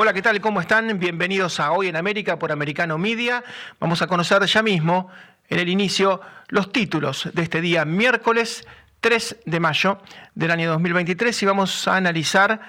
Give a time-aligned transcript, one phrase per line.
[0.00, 0.40] Hola, ¿qué tal?
[0.40, 0.96] ¿Cómo están?
[1.00, 3.42] Bienvenidos a Hoy en América por Americano Media.
[3.80, 5.10] Vamos a conocer ya mismo,
[5.48, 6.20] en el inicio,
[6.50, 8.64] los títulos de este día miércoles
[9.00, 9.98] 3 de mayo
[10.36, 12.60] del año 2023 y vamos a analizar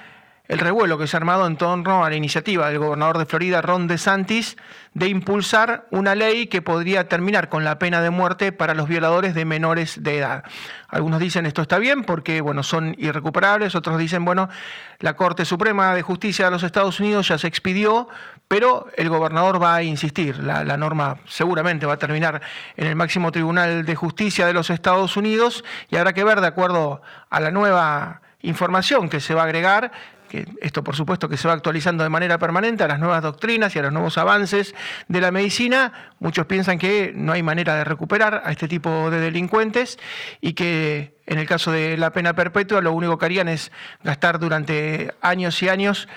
[0.49, 3.61] el revuelo que se ha armado en torno a la iniciativa del gobernador de Florida,
[3.61, 4.57] Ron DeSantis,
[4.95, 9.35] de impulsar una ley que podría terminar con la pena de muerte para los violadores
[9.35, 10.43] de menores de edad.
[10.87, 14.49] Algunos dicen esto está bien porque bueno, son irrecuperables, otros dicen, bueno,
[14.97, 18.09] la Corte Suprema de Justicia de los Estados Unidos ya se expidió,
[18.47, 20.39] pero el gobernador va a insistir.
[20.39, 22.41] La, la norma seguramente va a terminar
[22.75, 26.47] en el máximo Tribunal de Justicia de los Estados Unidos y habrá que ver, de
[26.47, 29.91] acuerdo a la nueva información que se va a agregar,
[30.29, 33.75] que esto por supuesto que se va actualizando de manera permanente a las nuevas doctrinas
[33.75, 34.73] y a los nuevos avances
[35.09, 36.13] de la medicina.
[36.19, 39.99] Muchos piensan que no hay manera de recuperar a este tipo de delincuentes
[40.39, 43.71] y que en el caso de la pena perpetua lo único que harían es
[44.03, 46.07] gastar durante años y años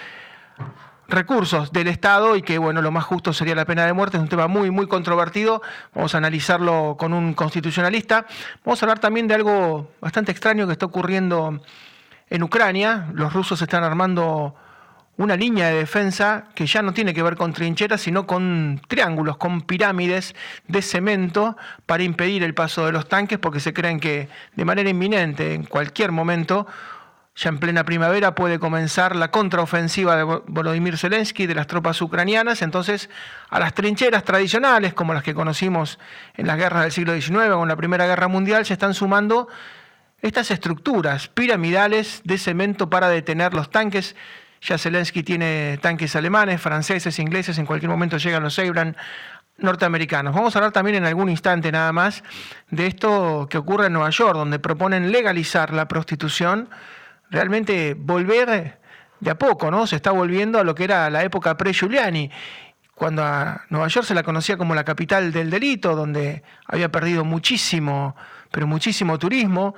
[1.09, 4.23] recursos del Estado y que bueno, lo más justo sería la pena de muerte, es
[4.23, 5.63] un tema muy muy controvertido,
[5.95, 8.27] vamos a analizarlo con un constitucionalista.
[8.65, 11.61] Vamos a hablar también de algo bastante extraño que está ocurriendo
[12.33, 14.55] en Ucrania, los rusos están armando
[15.19, 19.37] una línea de defensa que ya no tiene que ver con trincheras, sino con triángulos,
[19.37, 20.35] con pirámides
[20.67, 24.89] de cemento para impedir el paso de los tanques, porque se creen que de manera
[24.89, 26.67] inminente, en cualquier momento,
[27.37, 32.63] ya en plena primavera puede comenzar la contraofensiva de Volodymyr Zelensky, de las tropas ucranianas.
[32.63, 33.11] Entonces,
[33.51, 35.99] a las trincheras tradicionales, como las que conocimos
[36.35, 39.49] en las guerras del siglo XIX o en la Primera Guerra Mundial, se están sumando
[40.23, 44.17] estas estructuras piramidales de cemento para detener los tanques.
[44.63, 48.97] Ya Zelensky tiene tanques alemanes, franceses, ingleses, en cualquier momento llegan los Abrams
[49.59, 50.35] norteamericanos.
[50.35, 52.23] Vamos a hablar también en algún instante nada más
[52.71, 56.69] de esto que ocurre en Nueva York, donde proponen legalizar la prostitución,
[57.31, 58.79] realmente volver
[59.19, 59.87] de a poco, ¿no?
[59.87, 62.31] Se está volviendo a lo que era la época pre-Giuliani,
[62.95, 67.25] cuando a Nueva York se la conocía como la capital del delito, donde había perdido
[67.25, 68.15] muchísimo,
[68.51, 69.75] pero muchísimo turismo,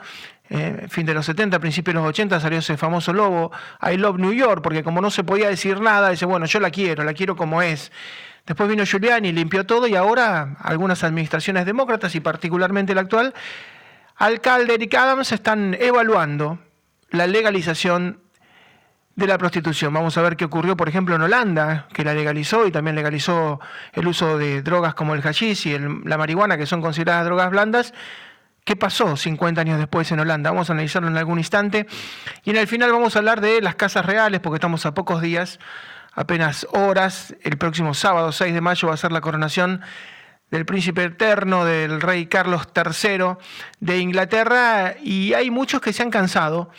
[0.50, 3.50] eh, fin de los 70, principios de los 80 salió ese famoso logo,
[3.82, 6.71] I Love New York, porque como no se podía decir nada, dice, bueno, yo la
[6.71, 7.91] quiero, la quiero como es.
[8.47, 13.32] Después vino Giuliani, limpió todo y ahora algunas administraciones demócratas y particularmente la actual,
[14.16, 16.59] alcalde Eric Adams están evaluando
[17.09, 18.21] la legalización
[19.16, 19.94] de la prostitución.
[19.94, 23.61] Vamos a ver qué ocurrió, por ejemplo, en Holanda, que la legalizó y también legalizó
[23.93, 27.94] el uso de drogas como el hashish y la marihuana, que son consideradas drogas blandas.
[28.65, 30.51] ¿Qué pasó 50 años después en Holanda?
[30.51, 31.87] Vamos a analizarlo en algún instante.
[32.45, 35.21] Y en el final vamos a hablar de las casas reales, porque estamos a pocos
[35.21, 35.59] días,
[36.13, 37.37] apenas horas.
[37.43, 39.83] El próximo sábado, 6 de mayo, va a ser la coronación
[40.51, 43.37] del príncipe eterno, del rey Carlos III
[43.81, 44.95] de Inglaterra.
[44.99, 46.71] Y hay muchos que se han cansado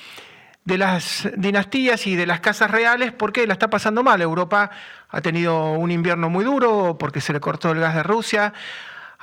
[0.64, 4.24] de las dinastías y de las casas reales porque la está pasando mal.
[4.24, 4.72] Europa
[5.10, 8.54] ha tenido un invierno muy duro porque se le cortó el gas de Rusia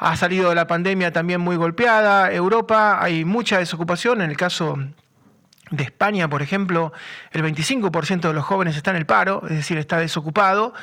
[0.03, 2.33] ha salido de la pandemia también muy golpeada.
[2.33, 4.21] Europa hay mucha desocupación.
[4.21, 4.77] En el caso
[5.71, 6.93] de España, por ejemplo,
[7.33, 10.75] el 25% de los jóvenes está en el paro, es decir, está desocupado.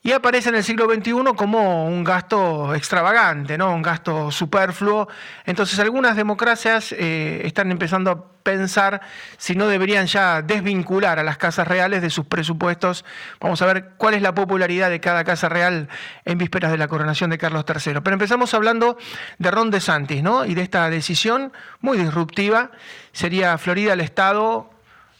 [0.00, 3.74] Y aparece en el siglo XXI como un gasto extravagante, ¿no?
[3.74, 5.08] un gasto superfluo.
[5.44, 9.02] Entonces algunas democracias eh, están empezando a pensar
[9.36, 13.04] si no deberían ya desvincular a las casas reales de sus presupuestos.
[13.40, 15.88] Vamos a ver cuál es la popularidad de cada casa real
[16.24, 18.00] en vísperas de la coronación de Carlos III.
[18.02, 18.96] Pero empezamos hablando
[19.38, 20.46] de Ron DeSantis ¿no?
[20.46, 22.70] y de esta decisión muy disruptiva.
[23.12, 24.70] Sería Florida el estado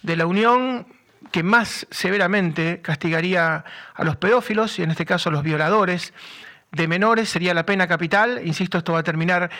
[0.02, 0.86] de la Unión
[1.30, 6.12] que más severamente castigaría a los pedófilos y en este caso a los violadores
[6.72, 8.40] de menores sería la pena capital.
[8.44, 9.50] Insisto, esto va a terminar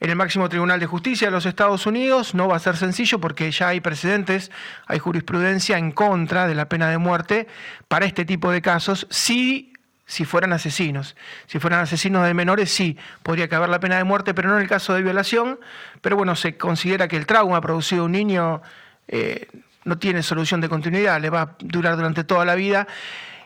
[0.00, 2.34] en el máximo Tribunal de Justicia de los Estados Unidos.
[2.34, 4.50] No va a ser sencillo porque ya hay precedentes,
[4.86, 7.46] hay jurisprudencia en contra de la pena de muerte
[7.88, 9.06] para este tipo de casos.
[9.10, 9.72] Sí,
[10.04, 11.16] si fueran asesinos.
[11.46, 14.62] Si fueran asesinos de menores, sí, podría caber la pena de muerte, pero no en
[14.62, 15.58] el caso de violación.
[16.00, 18.62] Pero bueno, se considera que el trauma producido un niño
[19.06, 19.48] eh,
[19.88, 22.86] no tiene solución de continuidad, le va a durar durante toda la vida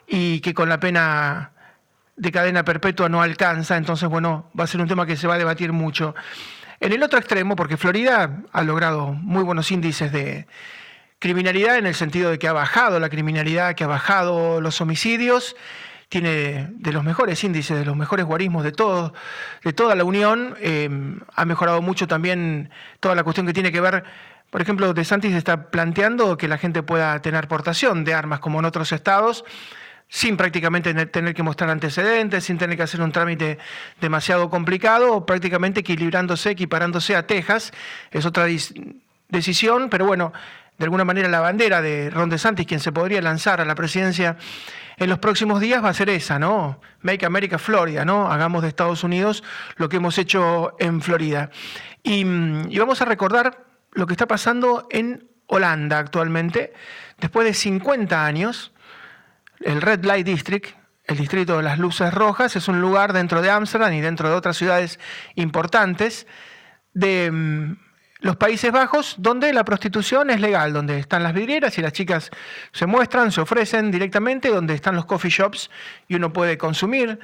[0.07, 1.53] y que con la pena
[2.17, 5.35] de cadena perpetua no alcanza, entonces bueno, va a ser un tema que se va
[5.35, 6.15] a debatir mucho.
[6.81, 10.47] En el otro extremo, porque Florida ha logrado muy buenos índices de
[11.19, 15.57] criminalidad en el sentido de que ha bajado la criminalidad, que ha bajado los homicidios,
[16.09, 19.15] tiene de los mejores índices, de los mejores guarismos de todo,
[19.65, 20.91] de toda la Unión, eh,
[21.35, 22.71] ha mejorado mucho también
[23.01, 24.05] toda la cuestión que tiene que ver
[24.53, 28.59] por ejemplo, De Santis está planteando que la gente pueda tener portación de armas como
[28.59, 29.47] en otros estados
[30.11, 33.57] sin prácticamente tener que mostrar antecedentes, sin tener que hacer un trámite
[33.99, 37.73] demasiado complicado, prácticamente equilibrándose, equiparándose a Texas.
[38.11, 38.47] Es otra
[39.31, 40.35] decisión, pero bueno,
[40.77, 44.37] de alguna manera la bandera de Ron DeSantis, quien se podría lanzar a la presidencia
[44.99, 46.79] en los próximos días, va a ser esa, ¿no?
[47.01, 48.31] Make America Florida, ¿no?
[48.31, 49.43] Hagamos de Estados Unidos
[49.77, 51.49] lo que hemos hecho en Florida.
[52.03, 56.73] Y, y vamos a recordar lo que está pasando en Holanda actualmente,
[57.19, 58.73] después de 50 años,
[59.61, 60.75] el Red Light District,
[61.05, 64.35] el distrito de las luces rojas, es un lugar dentro de Ámsterdam y dentro de
[64.35, 64.99] otras ciudades
[65.35, 66.27] importantes
[66.95, 67.77] de mm,
[68.21, 72.31] los Países Bajos, donde la prostitución es legal, donde están las vidrieras y las chicas
[72.73, 75.71] se muestran, se ofrecen directamente, donde están los coffee shops
[76.09, 77.19] y uno puede consumir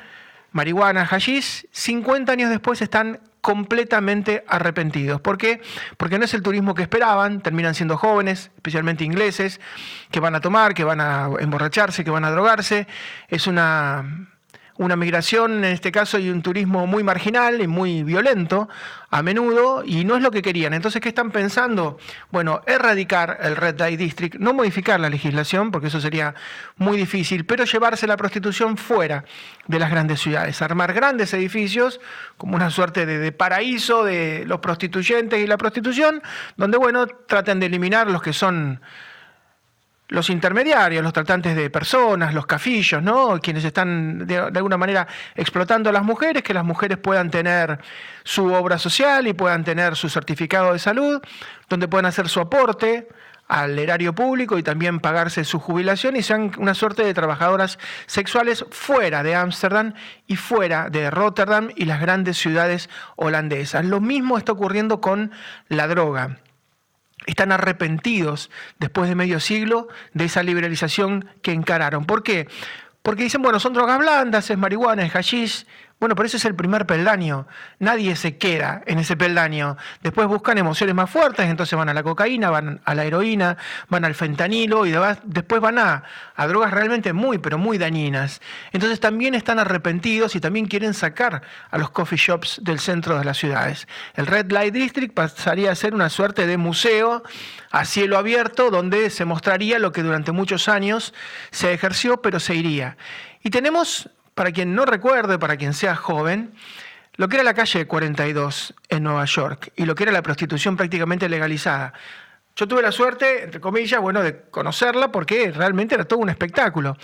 [0.50, 5.20] marihuana, hashish, 50 años después están completamente arrepentidos.
[5.20, 5.60] ¿Por qué?
[5.96, 9.60] Porque no es el turismo que esperaban, terminan siendo jóvenes, especialmente ingleses,
[10.10, 12.86] que van a tomar, que van a emborracharse, que van a drogarse.
[13.28, 14.28] Es una
[14.78, 18.68] una migración, en este caso, y un turismo muy marginal y muy violento
[19.10, 20.72] a menudo, y no es lo que querían.
[20.72, 21.98] Entonces, ¿qué están pensando?
[22.30, 26.34] Bueno, erradicar el Red Light District, no modificar la legislación, porque eso sería
[26.76, 29.24] muy difícil, pero llevarse la prostitución fuera
[29.66, 32.00] de las grandes ciudades, armar grandes edificios
[32.36, 36.22] como una suerte de, de paraíso de los prostituyentes y la prostitución,
[36.56, 38.80] donde, bueno, traten de eliminar los que son
[40.08, 43.38] los intermediarios, los tratantes de personas, los cafillos, ¿no?
[43.40, 47.78] quienes están de, alguna manera explotando a las mujeres, que las mujeres puedan tener
[48.24, 51.20] su obra social y puedan tener su certificado de salud,
[51.68, 53.08] donde puedan hacer su aporte
[53.48, 58.64] al erario público y también pagarse su jubilación y sean una suerte de trabajadoras sexuales
[58.70, 59.94] fuera de Ámsterdam
[60.26, 63.84] y fuera de Rotterdam y las grandes ciudades holandesas.
[63.84, 65.32] Lo mismo está ocurriendo con
[65.68, 66.38] la droga
[67.26, 72.04] están arrepentidos después de medio siglo de esa liberalización que encararon.
[72.04, 72.48] ¿Por qué?
[73.02, 75.66] Porque dicen, bueno, son drogas blandas, es marihuana, es hashish,
[76.00, 77.48] bueno, pero ese es el primer peldaño.
[77.80, 79.76] Nadie se queda en ese peldaño.
[80.00, 83.56] Después buscan emociones más fuertes, entonces van a la cocaína, van a la heroína,
[83.88, 86.04] van al fentanilo y después van a,
[86.36, 88.40] a drogas realmente muy, pero muy dañinas.
[88.72, 93.24] Entonces también están arrepentidos y también quieren sacar a los coffee shops del centro de
[93.24, 93.88] las ciudades.
[94.14, 97.24] El Red Light District pasaría a ser una suerte de museo
[97.70, 101.12] a cielo abierto donde se mostraría lo que durante muchos años
[101.50, 102.96] se ejerció, pero se iría.
[103.42, 106.54] Y tenemos para quien no recuerde, para quien sea joven,
[107.16, 110.76] lo que era la calle 42 en Nueva York y lo que era la prostitución
[110.76, 111.92] prácticamente legalizada.
[112.54, 116.96] Yo tuve la suerte, entre comillas, bueno, de conocerla porque realmente era todo un espectáculo.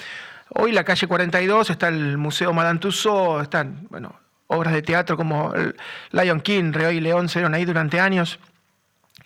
[0.50, 2.78] Hoy la calle 42 está el Museo Madame
[3.42, 4.14] están, bueno,
[4.46, 5.52] obras de teatro como
[6.12, 8.38] Lion King, Rey León se ahí durante años.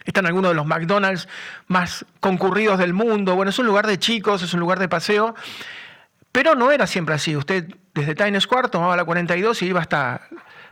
[0.06, 1.28] Están algunos de los McDonald's
[1.66, 3.36] más concurridos del mundo.
[3.36, 5.34] Bueno, es un lugar de chicos, es un lugar de paseo.
[6.32, 7.36] Pero no era siempre así.
[7.36, 10.22] Usted desde Times Square tomaba la 42 y iba hasta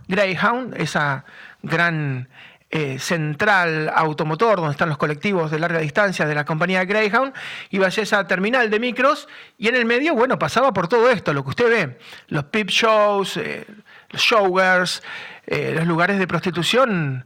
[0.06, 1.24] Greyhound, esa
[1.62, 2.28] gran
[2.70, 7.32] eh, central automotor donde están los colectivos de larga distancia de la compañía Greyhound,
[7.70, 9.28] iba hacia esa terminal de micros
[9.58, 12.68] y en el medio, bueno, pasaba por todo esto, lo que usted ve, los pip
[12.68, 13.66] shows, eh,
[14.10, 15.02] los showgirls,
[15.46, 17.24] eh, los lugares de prostitución.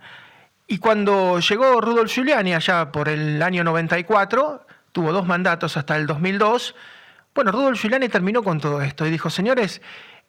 [0.67, 6.07] Y cuando llegó Rudolf Giuliani allá por el año 94, tuvo dos mandatos hasta el
[6.07, 6.75] 2002,
[7.43, 9.81] bueno, Rudolf Giuliani terminó con todo esto y dijo, señores,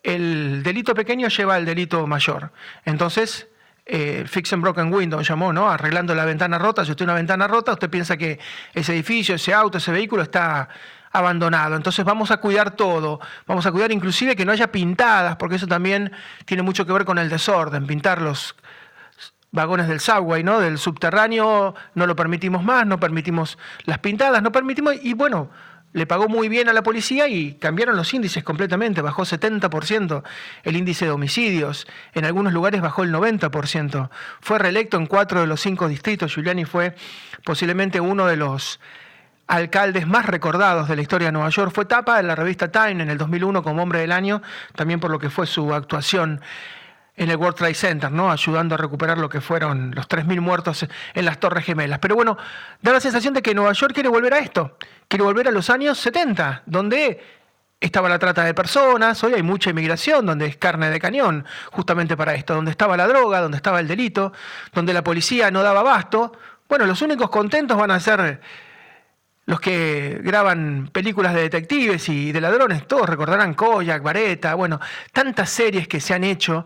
[0.01, 2.53] el delito pequeño lleva al delito mayor.
[2.85, 3.49] Entonces,
[3.85, 5.69] eh, Fix and Broken Window llamó, ¿no?
[5.69, 6.85] Arreglando la ventana rota.
[6.85, 8.39] Si usted tiene una ventana rota, usted piensa que
[8.73, 10.69] ese edificio, ese auto, ese vehículo está
[11.11, 11.75] abandonado.
[11.75, 13.19] Entonces vamos a cuidar todo.
[13.45, 16.13] Vamos a cuidar inclusive que no haya pintadas, porque eso también
[16.45, 17.87] tiene mucho que ver con el desorden.
[17.87, 18.55] Pintar los
[19.51, 20.61] vagones del subway, ¿no?
[20.61, 24.95] Del subterráneo, no lo permitimos más, no permitimos las pintadas, no permitimos...
[25.03, 25.49] Y bueno,
[25.93, 30.23] le pagó muy bien a la policía y cambiaron los índices completamente, bajó 70%
[30.63, 34.09] el índice de homicidios, en algunos lugares bajó el 90%.
[34.39, 36.95] Fue reelecto en cuatro de los cinco distritos, Giuliani fue
[37.43, 38.79] posiblemente uno de los
[39.47, 41.73] alcaldes más recordados de la historia de Nueva York.
[41.73, 44.41] Fue tapa de la revista Time en el 2001 como hombre del año,
[44.75, 46.41] también por lo que fue su actuación
[47.17, 48.31] en el World Trade Center, ¿no?
[48.31, 51.99] ayudando a recuperar lo que fueron los 3.000 muertos en las Torres Gemelas.
[51.99, 52.37] Pero bueno,
[52.81, 54.77] da la sensación de que Nueva York quiere volver a esto,
[55.11, 57.19] quiere volver a los años 70, donde
[57.81, 62.15] estaba la trata de personas, hoy hay mucha inmigración, donde es carne de cañón, justamente
[62.15, 64.31] para esto, donde estaba la droga, donde estaba el delito,
[64.71, 66.31] donde la policía no daba abasto.
[66.69, 68.39] Bueno, los únicos contentos van a ser
[69.47, 74.79] los que graban películas de detectives y de ladrones, todos recordarán Koyak, Vareta, bueno,
[75.11, 76.65] tantas series que se han hecho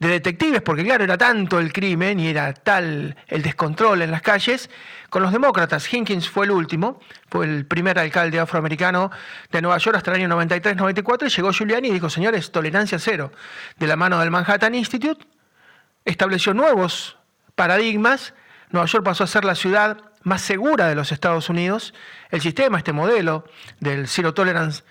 [0.00, 4.22] de detectives, porque claro, era tanto el crimen y era tal el descontrol en las
[4.22, 4.70] calles,
[5.10, 5.92] con los demócratas.
[5.92, 9.10] Hinkins fue el último, fue el primer alcalde afroamericano
[9.52, 13.30] de Nueva York hasta el año 93-94, y llegó Giuliani y dijo, señores, tolerancia cero,
[13.78, 15.22] de la mano del Manhattan Institute,
[16.06, 17.18] estableció nuevos
[17.54, 18.32] paradigmas,
[18.70, 21.94] Nueva York pasó a ser la ciudad más segura de los Estados Unidos.
[22.30, 23.44] El sistema, este modelo
[23.80, 24.82] del Zero Tolerance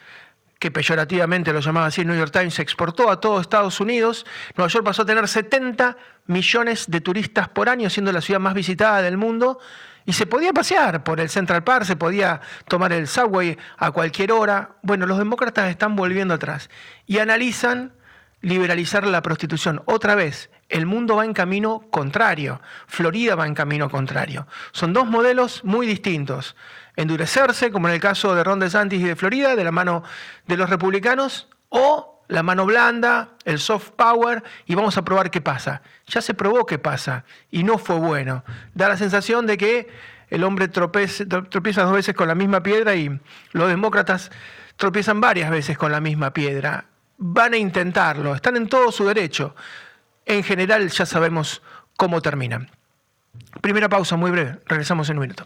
[0.60, 4.25] que peyorativamente lo llamaba así New York Times, se exportó a todo Estados Unidos.
[4.56, 5.98] Nueva York pasó a tener 70
[6.28, 9.60] millones de turistas por año, siendo la ciudad más visitada del mundo.
[10.06, 14.34] Y se podía pasear por el Central Park, se podía tomar el subway a cualquier
[14.34, 14.72] hora.
[14.82, 16.70] Bueno, los demócratas están volviendo atrás
[17.06, 17.94] y analizan
[18.42, 19.82] liberalizar la prostitución.
[19.86, 24.48] Otra vez, el mundo va en camino contrario, Florida va en camino contrario.
[24.72, 26.56] Son dos modelos muy distintos.
[27.00, 30.03] Endurecerse, como en el caso de Ron DeSantis y de Florida, de la mano
[30.48, 35.41] de los republicanos, o la mano blanda, el soft power, y vamos a probar qué
[35.41, 35.82] pasa.
[36.08, 38.44] Ya se probó qué pasa, y no fue bueno.
[38.74, 39.88] Da la sensación de que
[40.29, 43.20] el hombre tropieza dos veces con la misma piedra y
[43.51, 44.32] los demócratas
[44.75, 46.86] tropiezan varias veces con la misma piedra.
[47.18, 49.56] Van a intentarlo, están en todo su derecho
[50.29, 51.62] en general ya sabemos
[51.98, 52.70] cómo terminan.
[53.62, 55.46] Primera pausa muy breve, regresamos en un minuto.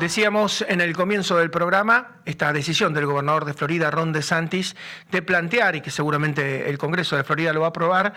[0.00, 4.74] Decíamos en el comienzo del programa esta decisión del gobernador de Florida, Ron DeSantis,
[5.12, 8.12] de plantear, y que seguramente el Congreso de Florida lo va a aprobar,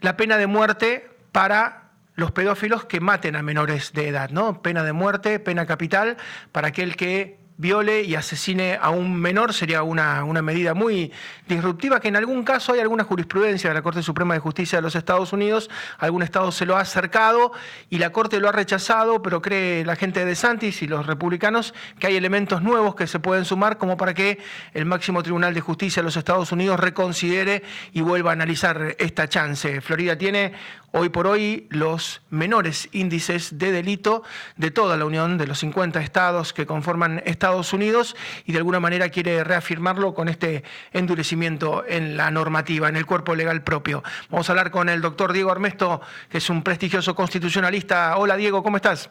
[0.00, 4.60] la pena de muerte para los pedófilos que maten a menores de edad, ¿no?
[4.60, 6.18] Pena de muerte, pena capital
[6.52, 11.12] para aquel que viole y asesine a un menor sería una, una, medida muy
[11.46, 14.82] disruptiva, que en algún caso hay alguna jurisprudencia de la Corte Suprema de Justicia de
[14.82, 17.52] los Estados Unidos, algún estado se lo ha acercado
[17.90, 21.74] y la Corte lo ha rechazado, pero cree la gente de Santis y los republicanos
[21.98, 24.38] que hay elementos nuevos que se pueden sumar como para que
[24.72, 27.62] el máximo Tribunal de Justicia de los Estados Unidos reconsidere
[27.92, 29.82] y vuelva a analizar esta chance.
[29.82, 30.54] Florida tiene
[30.92, 34.22] hoy por hoy los menores índices de delito
[34.56, 38.80] de toda la Unión, de los 50 estados que conforman Estados Unidos, y de alguna
[38.80, 44.02] manera quiere reafirmarlo con este endurecimiento en la normativa, en el cuerpo legal propio.
[44.28, 48.16] Vamos a hablar con el doctor Diego Armesto, que es un prestigioso constitucionalista.
[48.16, 49.10] Hola Diego, ¿cómo estás?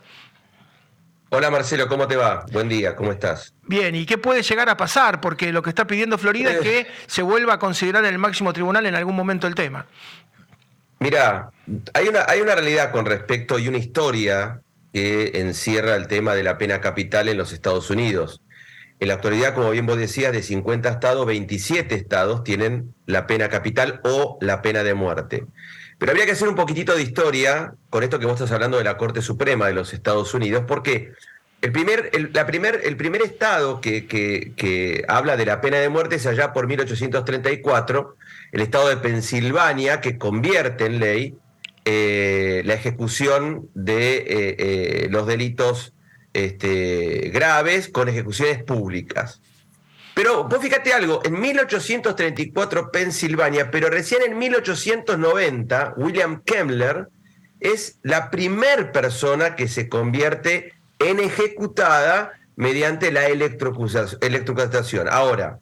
[1.32, 2.44] Hola Marcelo, ¿cómo te va?
[2.52, 3.54] Buen día, ¿cómo estás?
[3.68, 5.22] Bien, ¿y qué puede llegar a pasar?
[5.22, 8.52] Porque lo que está pidiendo Florida es que se vuelva a considerar en el máximo
[8.52, 9.86] tribunal en algún momento el tema.
[11.00, 11.52] Mira,
[11.94, 14.62] hay una, hay una realidad con respecto y una historia
[14.94, 18.42] que encierra el tema de la pena capital en los Estados Unidos.
[19.00, 23.48] En la actualidad, como bien vos decías, de 50 estados, 27 estados tienen la pena
[23.48, 25.46] capital o la pena de muerte.
[25.98, 28.84] Pero habría que hacer un poquitito de historia con esto que vos estás hablando de
[28.84, 31.14] la Corte Suprema de los Estados Unidos, porque
[31.62, 35.78] el primer, el, la primer, el primer estado que, que, que habla de la pena
[35.78, 38.18] de muerte es allá por 1834
[38.52, 41.38] el estado de Pensilvania, que convierte en ley
[41.86, 45.94] eh, la ejecución de eh, eh, los delitos
[46.34, 49.42] este, graves con ejecuciones públicas.
[50.14, 57.08] Pero vos fíjate algo, en 1834 Pensilvania, pero recién en 1890 William Kemmler
[57.60, 65.08] es la primer persona que se convierte en ejecutada mediante la electrocutación.
[65.10, 65.60] Ahora,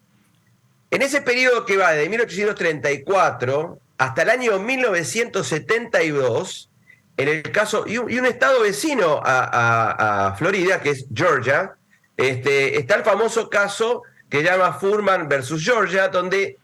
[0.92, 6.70] en ese periodo que va de 1834 hasta el año 1972,
[7.18, 11.76] en el caso, y un, estado vecino a, Florida, que es Georgia,
[12.16, 16.58] este, está el famoso caso que llama Furman versus Georgia, donde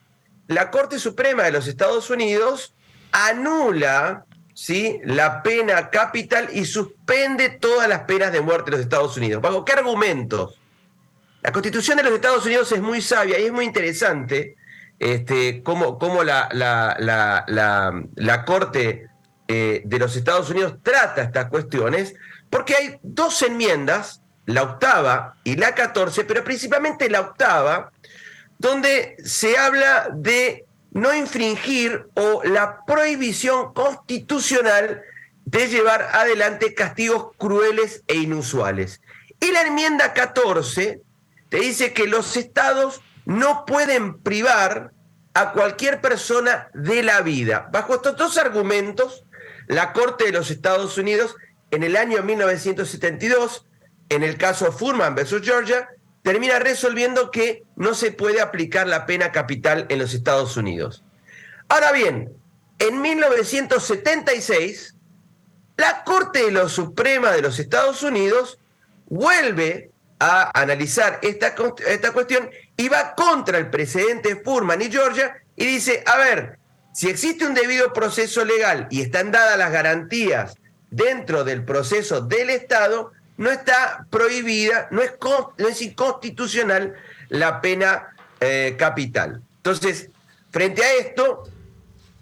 [0.48, 2.76] la Corte Suprema de los Estados Unidos
[3.12, 5.00] anula ¿sí?
[5.04, 9.42] la pena capital y suspende todas las penas de muerte en los Estados Unidos.
[9.42, 10.60] ¿Bajo qué argumentos?
[11.44, 14.56] La constitución de los Estados Unidos es muy sabia y es muy interesante
[14.98, 19.10] este, cómo, la, la, Corte
[19.50, 22.16] eh, de los Estados Unidos trata estas cuestiones,
[22.50, 27.92] porque hay dos enmiendas, la octava y la catorce, pero principalmente la octava,
[28.58, 35.02] donde se habla de no infringir o la prohibición constitucional
[35.44, 39.02] de llevar adelante castigos crueles e inusuales.
[39.42, 41.02] Y la enmienda 14
[41.54, 44.92] te dice que los estados no pueden privar
[45.36, 47.70] a cualquier persona de la vida.
[47.72, 49.24] Bajo estos dos argumentos,
[49.68, 51.36] la Corte de los Estados Unidos
[51.70, 53.68] en el año 1972,
[54.10, 55.90] en el caso Furman versus Georgia,
[56.24, 61.04] termina resolviendo que no se puede aplicar la pena capital en los Estados Unidos.
[61.70, 62.34] Ahora bien,
[62.80, 64.96] en 1976,
[65.78, 68.58] la Corte de la Suprema de los Estados Unidos
[69.06, 69.93] vuelve
[70.26, 71.54] a analizar esta,
[71.86, 76.58] esta cuestión y va contra el precedente Furman y Georgia y dice, a ver,
[76.94, 80.56] si existe un debido proceso legal y están dadas las garantías
[80.90, 85.12] dentro del proceso del Estado, no está prohibida, no es,
[85.58, 86.96] no es inconstitucional
[87.28, 89.42] la pena eh, capital.
[89.58, 90.10] Entonces,
[90.52, 91.44] frente a esto,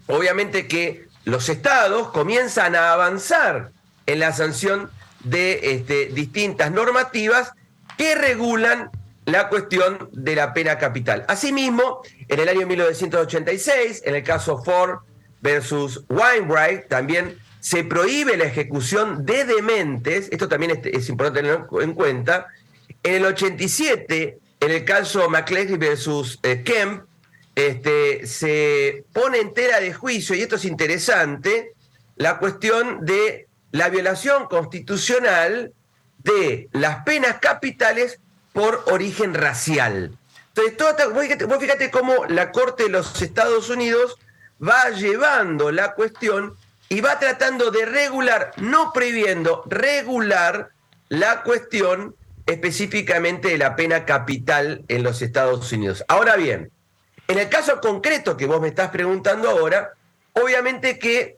[0.08, 3.70] obviamente que los estados comienzan a avanzar
[4.06, 4.90] en la sanción
[5.22, 7.52] de este, distintas normativas
[8.02, 8.90] que regulan
[9.26, 11.24] la cuestión de la pena capital.
[11.28, 15.02] Asimismo, en el año 1986, en el caso Ford
[15.40, 21.94] versus Weinbright, también se prohíbe la ejecución de dementes, esto también es, importante tenerlo en
[21.94, 22.48] cuenta.
[23.04, 27.04] En el 87, en el caso McLeod versus eh, Kemp,
[27.54, 31.70] este, se pone entera de juicio, y esto es interesante,
[32.16, 35.72] la cuestión de la violación constitucional
[36.24, 38.18] de las penas capitales
[38.52, 40.16] por origen racial.
[40.48, 44.18] Entonces, todo, vos, fíjate, cómo la Corte de los Estados Unidos
[44.62, 46.56] va llevando la cuestión
[46.88, 50.70] y va tratando de regular, no prohibiendo, regular
[51.08, 52.14] la cuestión
[52.44, 56.04] específicamente de la pena capital en los Estados Unidos.
[56.08, 56.70] Ahora bien,
[57.28, 59.92] en el caso concreto que vos me estás preguntando ahora,
[60.34, 61.36] obviamente que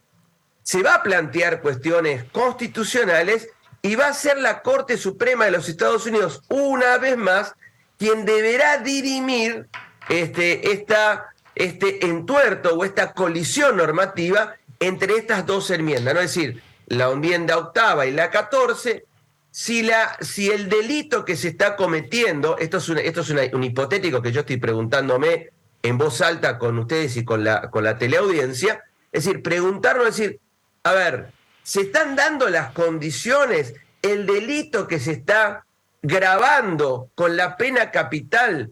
[0.63, 3.49] se va a plantear cuestiones constitucionales
[3.85, 7.53] y va a ser la Corte Suprema de los Estados Unidos una vez más
[7.99, 9.69] quien deberá dirimir
[10.09, 16.21] este, esta, este entuerto o esta colisión normativa entre estas dos enmiendas, ¿no?
[16.21, 19.05] es decir, la enmienda octava y la catorce,
[19.51, 19.87] si,
[20.21, 24.41] si el delito que se está cometiendo, esto es, esto es un hipotético que yo
[24.41, 25.51] estoy preguntándome
[25.83, 30.41] en voz alta con ustedes y con la, con la teleaudiencia, es decir, preguntarnos, decir,
[30.85, 31.34] a ver,
[31.65, 35.65] ¿se están dando las condiciones, el delito que se está
[36.03, 38.71] grabando con la pena capital,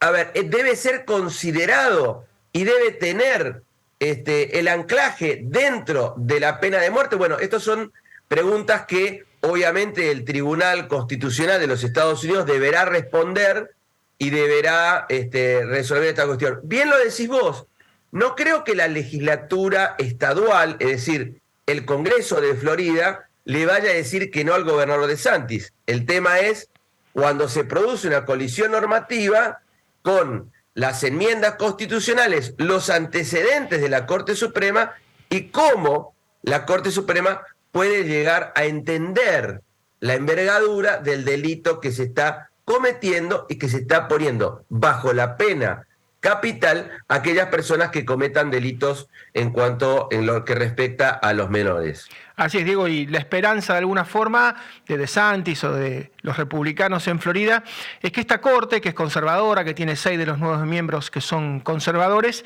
[0.00, 3.62] a ver, eh, debe ser considerado y debe tener
[4.00, 7.16] este, el anclaje dentro de la pena de muerte?
[7.16, 7.92] Bueno, estas son
[8.26, 13.74] preguntas que obviamente el Tribunal Constitucional de los Estados Unidos deberá responder
[14.16, 16.60] y deberá este, resolver esta cuestión.
[16.62, 17.66] Bien lo decís vos,
[18.12, 23.94] no creo que la legislatura estadual, es decir, el Congreso de Florida, le vaya a
[23.94, 25.72] decir que no al gobernador de Santis.
[25.86, 26.68] El tema es
[27.12, 29.60] cuando se produce una colisión normativa
[30.02, 34.92] con las enmiendas constitucionales, los antecedentes de la Corte Suprema
[35.30, 39.62] y cómo la Corte Suprema puede llegar a entender
[40.00, 45.36] la envergadura del delito que se está cometiendo y que se está poniendo bajo la
[45.36, 45.86] pena
[46.24, 52.08] capital aquellas personas que cometan delitos en cuanto en lo que respecta a los menores.
[52.36, 54.56] Así es, Diego, y la esperanza de alguna forma
[54.88, 57.62] de DeSantis o de los republicanos en Florida
[58.00, 61.20] es que esta corte, que es conservadora, que tiene seis de los nuevos miembros que
[61.20, 62.42] son conservadores,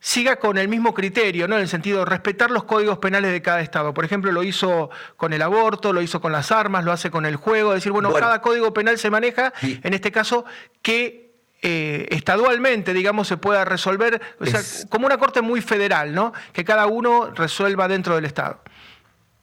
[0.00, 1.54] siga con el mismo criterio, ¿no?
[1.54, 3.94] En el sentido de respetar los códigos penales de cada estado.
[3.94, 7.26] Por ejemplo, lo hizo con el aborto, lo hizo con las armas, lo hace con
[7.26, 10.44] el juego, decir, bueno, cada código penal se maneja, en este caso,
[10.82, 11.24] que
[11.66, 16.34] eh, estadualmente, digamos, se pueda resolver, o sea, como una corte muy federal, ¿no?
[16.52, 18.60] Que cada uno resuelva dentro del Estado.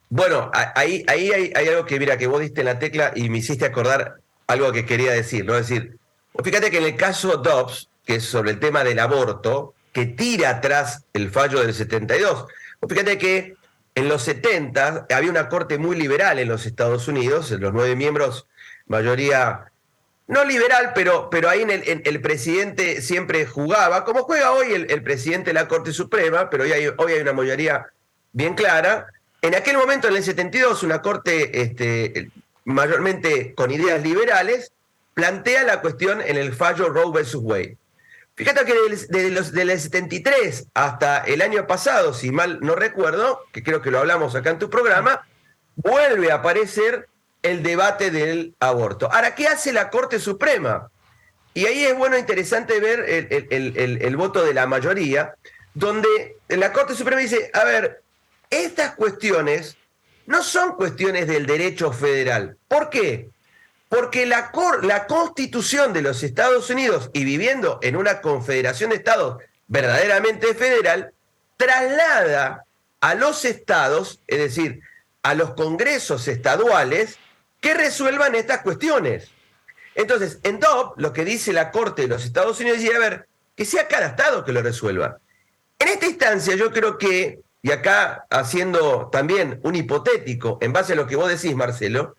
[0.08, 3.38] Bueno, ahí, ahí hay, algo que, mira, que vos diste en la tecla y me
[3.38, 5.56] hiciste acordar algo que quería decir, ¿no?
[5.56, 5.98] Es decir,
[6.44, 10.50] fíjate que en el caso Dobbs, que es sobre el tema del aborto, que tira
[10.50, 12.46] atrás el fallo del 72,
[12.88, 13.56] fíjate que
[13.96, 18.46] en los 70 había una corte muy liberal en los Estados Unidos, los nueve miembros,
[18.86, 19.71] mayoría
[20.28, 25.54] no liberal, pero, pero ahí el, presidente siempre jugaba, como juega hoy el, presidente de
[25.54, 27.86] la Corte Suprema, pero hoy hay, hoy hay una mayoría
[28.32, 29.06] bien clara.
[29.42, 32.30] En aquel momento, en el 72, una Corte este,
[32.64, 34.72] mayormente con ideas liberales
[35.14, 37.34] plantea la cuestión en el fallo Roe vs.
[37.34, 37.76] Wade.
[38.34, 43.40] Fíjate que desde, los, desde el 73 hasta el año pasado, si mal no recuerdo,
[43.52, 45.26] que creo que lo hablamos acá en tu programa,
[45.76, 47.08] vuelve a aparecer
[47.42, 49.12] el debate del aborto.
[49.12, 50.90] Ahora, ¿qué hace la Corte Suprema?
[51.54, 53.04] Y ahí es bueno, interesante ver
[53.50, 55.34] el, voto de la mayoría,
[55.74, 58.02] donde la Corte Suprema dice, a ver,
[58.48, 59.76] estas cuestiones
[60.26, 62.56] no son cuestiones del derecho federal.
[62.68, 63.28] ¿Por qué?
[63.88, 64.50] Porque la,
[64.82, 71.12] la Constitución de los Estados Unidos, y viviendo en una confederación de estados verdaderamente federal,
[71.58, 72.64] traslada
[73.00, 74.80] a los estados, es decir,
[75.22, 77.18] a los congresos estaduales,
[77.62, 79.30] que resuelvan estas cuestiones.
[79.94, 83.26] Entonces, en DOP, lo que dice la Corte de los Estados Unidos es, a ver,
[83.56, 85.18] que sea cada Estado que lo resuelva.
[85.78, 90.96] En esta instancia, yo creo que y acá haciendo también un hipotético, en base a
[90.96, 92.16] lo que vos decís, Marcelo,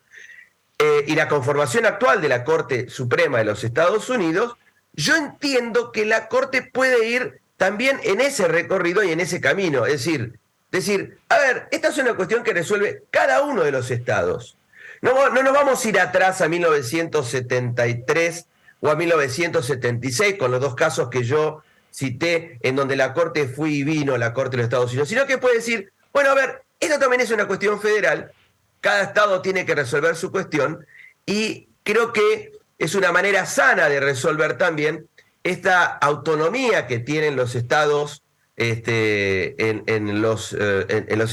[0.79, 4.55] eh, y la conformación actual de la Corte Suprema de los Estados Unidos,
[4.93, 9.85] yo entiendo que la Corte puede ir también en ese recorrido y en ese camino.
[9.85, 10.39] Es decir,
[10.71, 14.57] decir, a ver, esta es una cuestión que resuelve cada uno de los estados.
[15.03, 18.47] No, no nos vamos a ir atrás a 1973
[18.79, 21.61] o a 1976 con los dos casos que yo
[21.91, 25.25] cité en donde la Corte fue y vino, la Corte de los Estados Unidos, sino
[25.25, 28.31] que puede decir, bueno, a ver, esto también es una cuestión federal,
[28.79, 30.87] cada estado tiene que resolver su cuestión
[31.25, 35.09] y creo que es una manera sana de resolver también
[35.43, 38.23] esta autonomía que tienen los estados
[38.55, 40.53] este, eh, en, los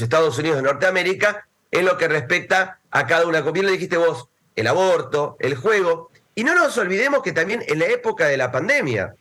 [0.01, 3.41] Estados Unidos de Norteamérica en lo que respecta a cada una.
[3.41, 6.11] Bien lo dijiste vos, el aborto, el juego.
[6.35, 9.15] Y no nos olvidemos que también en la época de la pandemia,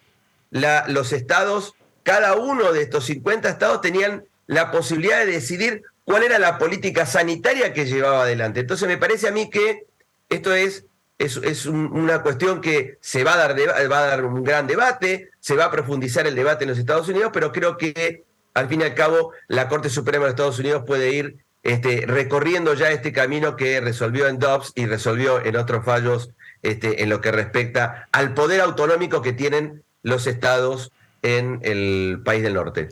[0.50, 6.38] los estados, cada uno de estos 50 estados tenían la posibilidad de decidir cuál era
[6.38, 8.60] la política sanitaria que llevaba adelante.
[8.60, 9.86] Entonces me parece a mí que
[10.28, 10.84] esto es
[11.20, 13.56] es, una cuestión que se va a, dar
[13.92, 17.08] va a dar un gran debate, se va a profundizar el debate en los Estados
[17.08, 20.82] Unidos, pero creo que al fin y al cabo la Corte Suprema de Estados Unidos
[20.86, 25.84] puede ir este, recorriendo ya este camino que resolvió en Dobbs y resolvió en otros
[25.84, 26.30] fallos
[26.62, 30.92] este, en lo que respecta al poder autonómico que tienen los estados
[31.22, 32.88] en el país del norte.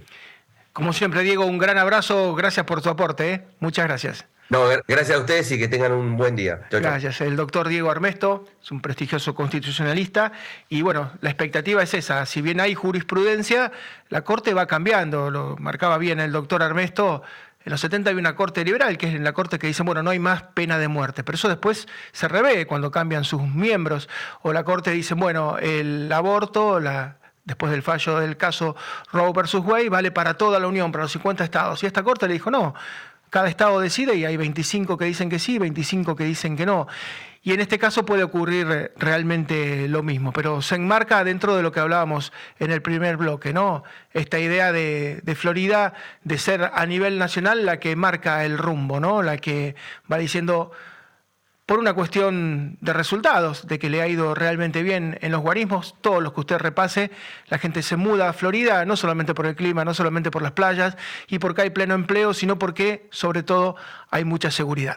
[0.73, 3.45] Como siempre, Diego, un gran abrazo, gracias por tu aporte, ¿eh?
[3.59, 4.27] muchas gracias.
[4.51, 6.61] No, gracias a ustedes y que tengan un buen día.
[6.71, 7.21] gracias.
[7.21, 10.33] El doctor Diego Armesto es un prestigioso constitucionalista
[10.71, 12.25] y bueno, la expectativa es esa.
[12.25, 13.73] Si bien hay jurisprudencia,
[14.09, 15.31] la Corte va cambiando.
[15.31, 17.23] Lo marcaba bien el doctor Armesto.
[17.69, 20.09] En los 70 hay una corte liberal, que es la corte que dice, bueno, no
[20.09, 21.23] hay más pena de muerte.
[21.23, 24.09] Pero eso después se revé cuando cambian sus miembros.
[24.41, 26.81] O la corte dice, bueno, el aborto,
[27.45, 28.75] después del fallo del caso
[29.13, 31.83] Roe versus Wade, vale para toda la Unión, para los 50 estados.
[31.83, 32.75] Y esta corte le dijo, no,
[33.29, 36.87] cada estado decide y hay 25 que dicen que sí, 25 que dicen que no.
[37.42, 41.72] Y en este caso puede ocurrir realmente lo mismo, pero se enmarca dentro de lo
[41.72, 43.85] que hablábamos en el primer bloque, ¿no?
[44.12, 49.01] Esta idea de, de, Florida de ser a nivel nacional la que marca el rumbo,
[49.01, 49.22] ¿no?
[49.22, 49.77] La que
[50.11, 50.72] va diciendo
[51.68, 55.94] por una cuestión de resultados, de que le ha ido realmente bien en los guarismos,
[56.01, 57.11] todos los que usted repase,
[57.48, 60.53] la gente se muda a Florida, no solamente por el clima, no solamente por las
[60.53, 60.96] playas
[61.29, 63.77] y porque hay pleno empleo, sino porque, sobre todo,
[64.11, 64.96] hay mucha seguridad.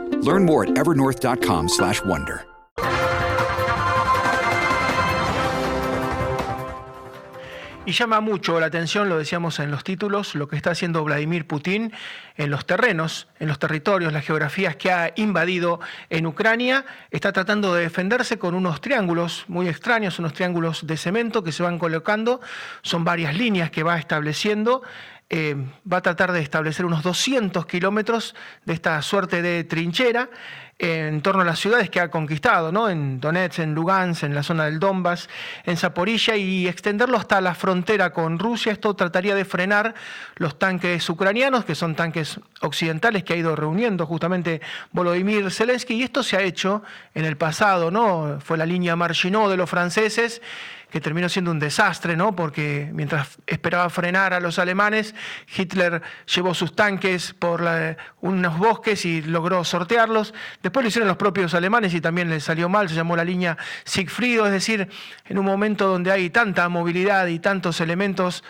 [0.21, 2.51] Learn more at evernorth.com/wonder.
[7.83, 11.47] Y llama mucho la atención, lo decíamos en los títulos, lo que está haciendo Vladimir
[11.47, 11.91] Putin
[12.37, 15.79] en los terrenos, en los territorios, las geografías que ha invadido
[16.11, 16.85] en Ucrania.
[17.09, 21.63] Está tratando de defenderse con unos triángulos muy extraños, unos triángulos de cemento que se
[21.63, 22.39] van colocando.
[22.83, 24.83] Son varias líneas que va estableciendo
[25.33, 25.55] eh,
[25.89, 30.29] va a tratar de establecer unos 200 kilómetros de esta suerte de trinchera
[30.77, 32.89] en torno a las ciudades que ha conquistado, ¿no?
[32.89, 35.29] en Donetsk, en Lugansk, en la zona del Donbass,
[35.63, 38.73] en Zaporilla, y extenderlo hasta la frontera con Rusia.
[38.73, 39.93] Esto trataría de frenar
[40.35, 44.59] los tanques ucranianos, que son tanques occidentales que ha ido reuniendo justamente
[44.91, 48.39] Volodymyr Zelensky, y esto se ha hecho en el pasado, ¿no?
[48.43, 50.41] fue la línea Marginot de los franceses
[50.91, 52.35] que terminó siendo un desastre, ¿no?
[52.35, 55.15] porque mientras esperaba frenar a los alemanes,
[55.55, 57.63] Hitler llevó sus tanques por
[58.19, 60.33] unos bosques y logró sortearlos.
[60.61, 63.57] Después lo hicieron los propios alemanes y también les salió mal, se llamó la línea
[63.85, 64.89] Siegfried, es decir,
[65.25, 68.43] en un momento donde hay tanta movilidad y tantos elementos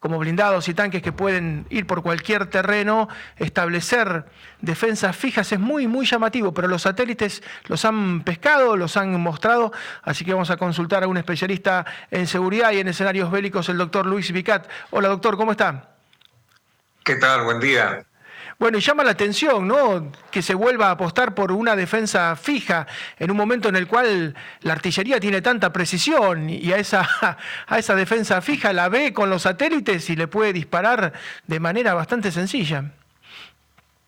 [0.00, 4.24] como blindados y tanques que pueden ir por cualquier terreno, establecer
[4.60, 9.72] defensas fijas es muy, muy llamativo, pero los satélites los han pescado, los han mostrado,
[10.02, 13.78] así que vamos a consultar a un especialista en seguridad y en escenarios bélicos, el
[13.78, 14.68] doctor Luis Vicat.
[14.90, 15.90] Hola doctor, ¿cómo está?
[17.04, 17.44] ¿Qué tal?
[17.44, 18.04] Buen día.
[18.58, 20.10] Bueno, y llama la atención, ¿no?
[20.32, 24.34] Que se vuelva a apostar por una defensa fija en un momento en el cual
[24.62, 27.08] la artillería tiene tanta precisión y a esa,
[27.68, 31.12] a esa defensa fija la ve con los satélites y le puede disparar
[31.46, 32.92] de manera bastante sencilla.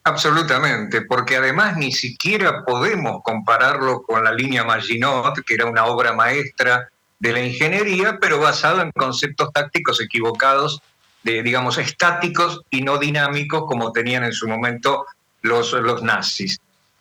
[0.03, 6.13] Absolutamente, porque además ni siquiera podemos compararlo con la línea Maginot, que era una obra
[6.13, 6.89] maestra
[7.21, 10.83] de la ingeniería, pero basado en conceptos tácticos equivocados
[11.23, 15.07] de, digamos, estáticos y no dinámicos como tenían en su momento
[15.43, 16.59] los, los nazis.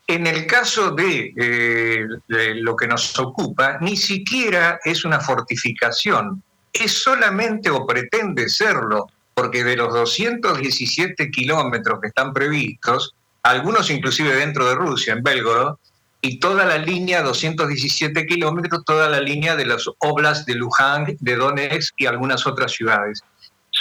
[0.08, 6.42] En el caso de, eh, lo que nos ocupa, ni siquiera es una fortificación,
[6.74, 9.06] es solamente o pretende serlo,
[9.36, 15.76] porque de los 217 kilómetros que están previstos, algunos inclusive dentro de Rusia, en Belgorod,
[16.22, 21.36] y toda la línea, 217 kilómetros, toda la línea de las oblas de Luhansk, de
[21.36, 23.24] Donetsk y algunas otras ciudades.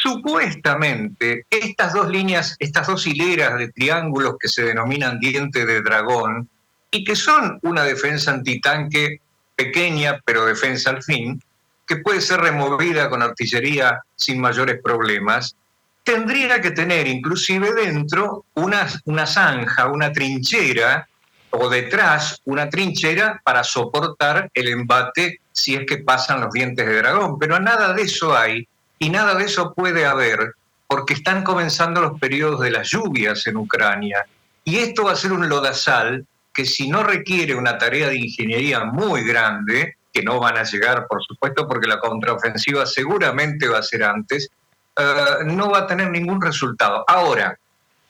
[0.01, 6.49] Supuestamente, estas dos líneas, estas dos hileras de triángulos que se denominan diente de dragón
[6.91, 9.21] y que son una defensa antitanque
[9.57, 11.43] pequeña, pero defensa al fin,
[11.87, 15.57] que puede ser removida con artillería sin mayores problemas,
[16.05, 21.09] tendría que tener inclusive dentro una, una zanja, una trinchera,
[21.51, 26.99] o detrás una trinchera para soportar el embate si es que pasan los dientes de
[26.99, 27.39] dragón.
[27.39, 30.55] Pero nada de eso hay y nada de eso puede haber
[30.87, 34.25] porque están comenzando los periodos de las lluvias en Ucrania.
[34.65, 38.85] Y esto va a ser un lodazal que si no requiere una tarea de ingeniería
[38.85, 43.83] muy grande, que no van a llegar, por supuesto, porque la contraofensiva seguramente va a
[43.83, 44.51] ser antes,
[44.97, 47.05] uh, no va a tener ningún resultado.
[47.07, 47.57] Ahora,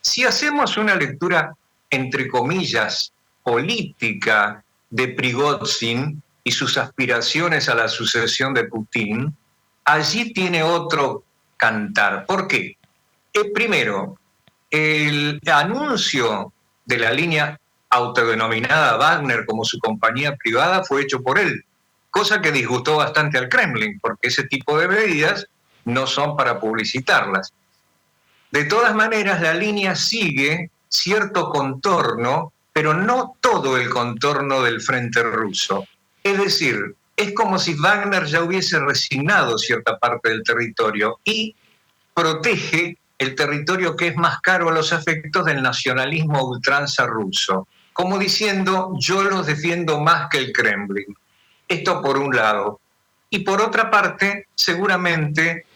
[0.00, 1.52] si hacemos una lectura,
[1.90, 9.36] entre comillas, política de Prigozhin y sus aspiraciones a la sucesión de Putin,
[9.88, 11.24] allí tiene otro
[11.56, 12.26] cantar.
[12.26, 12.76] ¿Por qué?
[13.32, 14.18] Eh, primero,
[14.70, 16.52] el anuncio
[16.84, 17.58] de la línea
[17.90, 21.64] autodenominada Wagner como su compañía privada fue hecho por él,
[22.10, 25.46] cosa que disgustó bastante al Kremlin, porque ese tipo de medidas
[25.84, 27.52] no son para publicitarlas.
[28.50, 35.22] De todas maneras, la línea sigue cierto contorno, pero no todo el contorno del frente
[35.22, 35.86] ruso.
[36.22, 41.54] Es decir, es como si Wagner ya hubiese resignado cierta parte del territorio y
[42.14, 48.18] protege el territorio que es más caro a los efectos del nacionalismo ultranza ruso, como
[48.18, 51.12] diciendo yo los defiendo más que el Kremlin.
[51.66, 52.80] Esto por un lado.
[53.30, 55.66] Y por otra parte, seguramente,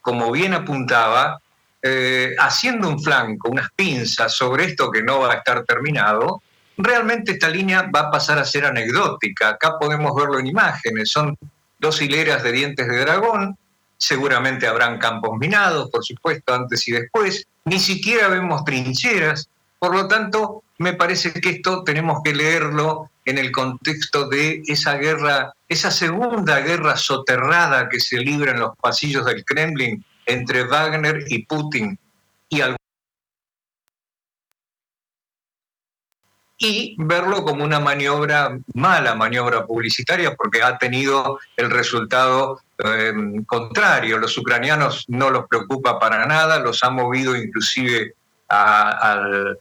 [0.00, 1.40] como bien apuntaba,
[1.82, 6.42] eh, haciendo un flanco, unas pinzas sobre esto que no va a estar terminado,
[6.76, 9.50] realmente esta línea va a pasar a ser anecdótica.
[9.50, 11.10] Acá podemos verlo en imágenes.
[11.10, 11.36] Son
[11.78, 13.56] dos hileras de dientes de dragón.
[13.96, 17.46] Seguramente habrán campos minados, por supuesto, antes y después.
[17.64, 19.48] Ni siquiera vemos trincheras.
[19.78, 24.96] Por lo tanto, me parece que esto tenemos que leerlo en el contexto de esa
[24.96, 31.24] guerra, esa segunda guerra soterrada que se libra en los pasillos del Kremlin entre Wagner
[31.28, 31.98] y Putin
[32.48, 32.60] y
[36.64, 43.12] y verlo como una maniobra, mala maniobra publicitaria, porque ha tenido el resultado eh,
[43.46, 44.18] contrario.
[44.18, 48.14] Los ucranianos no los preocupa para nada, los ha movido inclusive
[48.48, 49.58] al,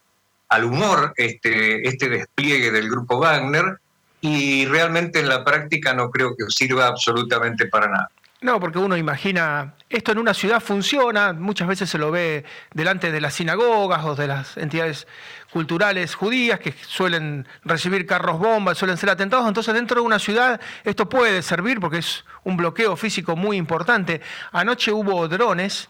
[0.47, 3.79] al, humor este, este despliegue del grupo Wagner,
[4.21, 8.11] y realmente en la práctica no creo que sirva absolutamente para nada.
[8.43, 13.11] No, porque uno imagina, esto en una ciudad funciona, muchas veces se lo ve delante
[13.11, 15.05] de las sinagogas o de las entidades
[15.53, 20.59] culturales judías que suelen recibir carros bombas, suelen ser atentados, entonces dentro de una ciudad
[20.83, 24.21] esto puede servir porque es un bloqueo físico muy importante.
[24.51, 25.87] Anoche hubo drones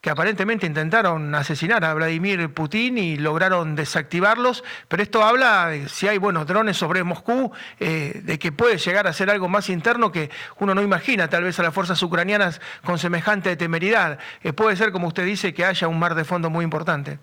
[0.00, 6.16] que aparentemente intentaron asesinar a Vladimir Putin y lograron desactivarlos, pero esto habla si hay
[6.16, 10.30] buenos drones sobre Moscú, eh, de que puede llegar a ser algo más interno que
[10.58, 14.18] uno no imagina, tal vez a las fuerzas ucranianas con semejante temeridad.
[14.42, 17.18] Eh, puede ser, como usted dice, que haya un mar de fondo muy importante.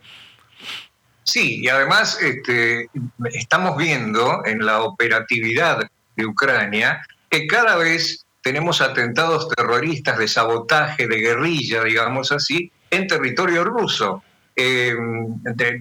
[1.24, 2.90] Sí, y además este,
[3.34, 11.06] estamos viendo en la operatividad de Ucrania que cada vez tenemos atentados terroristas de sabotaje,
[11.06, 14.24] de guerrilla, digamos así, en territorio ruso.
[14.56, 14.96] De,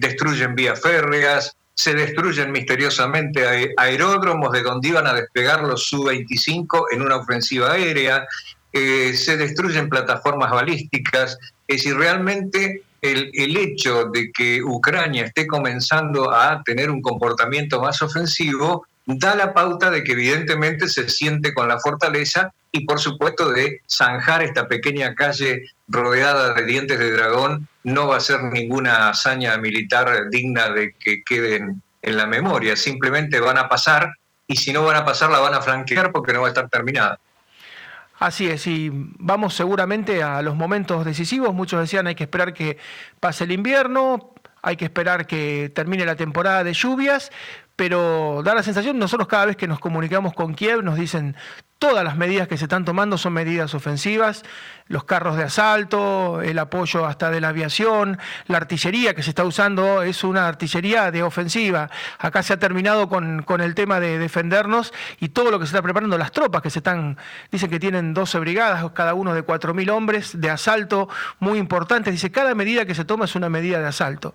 [0.01, 7.03] destruyen vías férreas, se destruyen misteriosamente aeródromos de donde iban a despegar los Su-25 en
[7.03, 8.27] una ofensiva aérea,
[8.73, 11.37] eh, se destruyen plataformas balísticas.
[11.69, 17.81] Es decir, realmente el, el, hecho de que Ucrania esté comenzando a tener un comportamiento
[17.81, 22.99] más ofensivo da la pauta de que evidentemente se siente con la fortaleza y por
[22.99, 28.43] supuesto de zanjar esta pequeña calle rodeada de dientes de dragón no va a ser
[28.43, 34.11] ninguna hazaña militar digna de que queden en la memoria, simplemente van a pasar
[34.45, 36.69] y si no van a pasar la van a flanquear porque no va a estar
[36.69, 37.17] terminada.
[38.19, 41.53] Así es, y vamos seguramente a los momentos decisivos.
[41.53, 42.77] Muchos decían hay que esperar que
[43.19, 47.31] pase el invierno, hay que esperar que termine la temporada de lluvias,
[47.77, 51.37] pero da la sensación, nosotros cada vez que nos comunicamos con Kiev nos dicen
[51.79, 54.43] todas las medidas que se están tomando son medidas ofensivas,
[54.87, 59.43] los carros de asalto, el apoyo hasta de la aviación, la artillería que se está
[59.43, 61.91] usando es una artillería de ofensiva.
[62.17, 65.71] Acá se ha terminado con, con el tema de defendernos y todo lo que se
[65.71, 67.17] está preparando, las tropas que se están,
[67.51, 71.09] dicen que tienen 12 brigadas, cada uno de 4.000 hombres de asalto
[71.39, 72.11] muy importantes.
[72.11, 74.33] Dice, cada medida que se toma es una medida de asalto.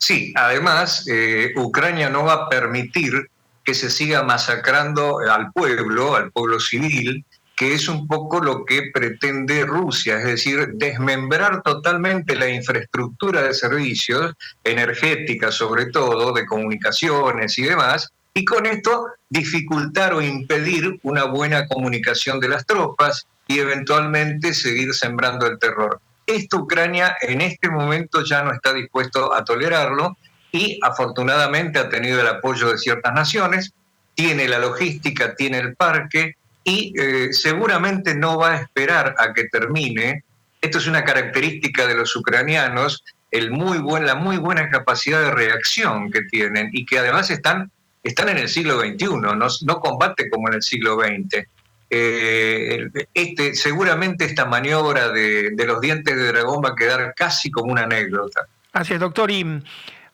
[0.00, 3.30] Sí, además, eh, Ucrania no va a permitir
[3.62, 8.90] que se siga masacrando al pueblo, al pueblo civil, que es un poco lo que
[8.94, 14.32] pretende Rusia, es decir, desmembrar totalmente la infraestructura de servicios,
[14.64, 21.66] energética sobre todo, de comunicaciones y demás, y con esto dificultar o impedir una buena
[21.66, 26.00] comunicación de las tropas y eventualmente seguir sembrando el terror.
[26.30, 30.16] Esto Ucrania en este momento ya no está dispuesto a tolerarlo
[30.52, 33.72] y afortunadamente ha tenido el apoyo de ciertas naciones,
[34.14, 39.46] tiene la logística, tiene el parque y eh, seguramente no va a esperar a que
[39.46, 40.22] termine.
[40.60, 45.32] Esto es una característica de los ucranianos, el muy buen, la muy buena capacidad de
[45.32, 47.72] reacción que tienen y que además están,
[48.04, 51.44] están en el siglo XXI, no, no combate como en el siglo XX.
[51.92, 57.72] Eh, este, seguramente esta maniobra de, los dientes de dragón va a quedar casi como
[57.72, 58.46] una anécdota.
[58.72, 59.28] Así es, doctor.
[59.30, 59.60] Y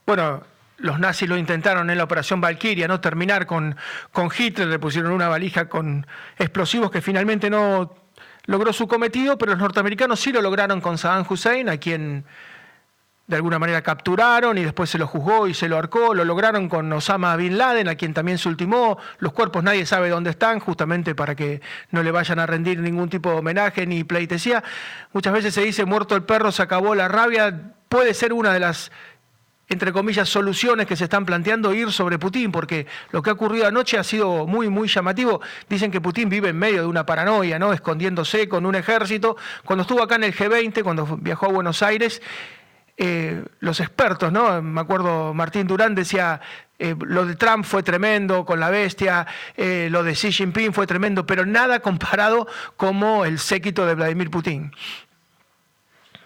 [0.06, 0.42] bueno,
[0.78, 3.00] los nazis lo intentaron en la operación Valkyria, ¿no?
[3.00, 3.76] Terminar con,
[4.10, 6.06] con Hitler, le pusieron una valija con
[6.38, 7.94] explosivos que finalmente no
[8.46, 12.24] logró su cometido, pero los norteamericanos sí lo lograron con Saddam Hussein, a quien
[13.26, 16.68] de alguna manera capturaron y después se lo juzgó y se lo arcó, lo lograron
[16.68, 20.60] con Osama Bin Laden, a quien también se ultimó, los cuerpos nadie sabe dónde están,
[20.60, 21.60] justamente para que
[21.90, 24.62] no le vayan a rendir ningún tipo de homenaje ni pleitesía.
[25.12, 28.60] Muchas veces se dice, muerto el perro, se acabó la rabia, puede ser una de
[28.60, 28.92] las
[29.68, 33.66] entre comillas, soluciones que se están planteando ir sobre Putin, porque lo que ha ocurrido
[33.66, 35.40] anoche ha sido muy, muy llamativo.
[35.68, 37.72] Dicen que Putin vive en medio de una paranoia, ¿no?
[37.72, 39.36] Escondiéndose con un ejército.
[39.64, 42.22] Cuando estuvo acá en el G20, cuando viajó a Buenos Aires,
[42.96, 44.62] eh, los expertos, ¿no?
[44.62, 46.40] Me acuerdo, Martín Durán decía,
[46.78, 50.86] eh, lo de Trump fue tremendo con la bestia, eh, lo de Xi Jinping fue
[50.86, 54.72] tremendo, pero nada comparado como el séquito de Vladimir Putin.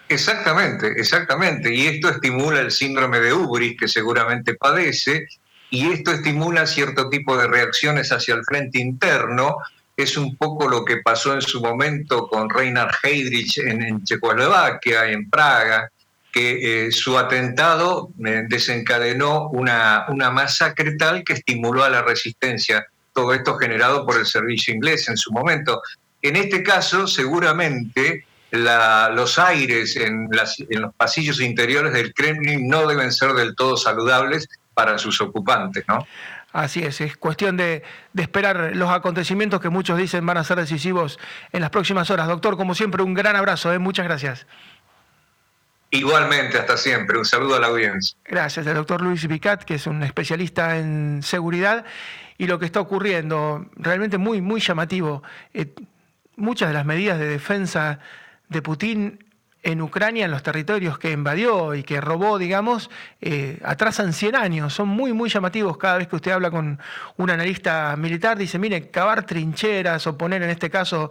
[0.08, 1.72] Exactamente, exactamente.
[1.72, 5.28] Y esto estimula el síndrome de Ubris que seguramente padece,
[5.70, 9.56] y esto estimula cierto tipo de reacciones hacia el frente interno.
[9.96, 15.06] Es un poco lo que pasó en su momento con Reinhard Heydrich en, en Checoslovaquia,
[15.06, 15.88] en Praga,
[16.32, 22.86] que eh, su atentado eh, desencadenó una, una masacre tal que estimuló a la resistencia.
[23.12, 25.82] Todo esto generado por el servicio inglés en su momento.
[26.22, 33.32] En este caso, seguramente los aires en, los pasillos interiores del Kremlin no deben ser
[33.32, 36.06] del todo saludables para sus ocupantes, ¿no?
[36.52, 40.58] Así es, es cuestión de, de, esperar los acontecimientos que muchos dicen van a ser
[40.58, 41.16] decisivos
[41.52, 42.26] en las próximas horas.
[42.26, 43.78] Doctor, como siempre, un gran abrazo, ¿eh?
[43.78, 44.48] muchas gracias.
[45.90, 47.18] Igualmente, hasta siempre.
[47.18, 48.16] Un saludo a la audiencia.
[48.24, 51.84] Gracias, el doctor Luis Vicat, que es un especialista en seguridad
[52.38, 55.22] y lo que está ocurriendo, realmente muy, muy llamativo.
[55.52, 55.74] Eh,
[56.36, 57.98] muchas de las medidas de defensa
[58.48, 59.24] de Putin
[59.62, 62.88] en Ucrania, en los territorios que invadió y que robó, digamos,
[63.20, 64.72] eh, atrasan 100 años.
[64.72, 65.76] Son muy, muy llamativos.
[65.76, 66.78] Cada vez que usted habla con
[67.16, 71.10] un analista militar, dice, mire, cavar trincheras o poner en este caso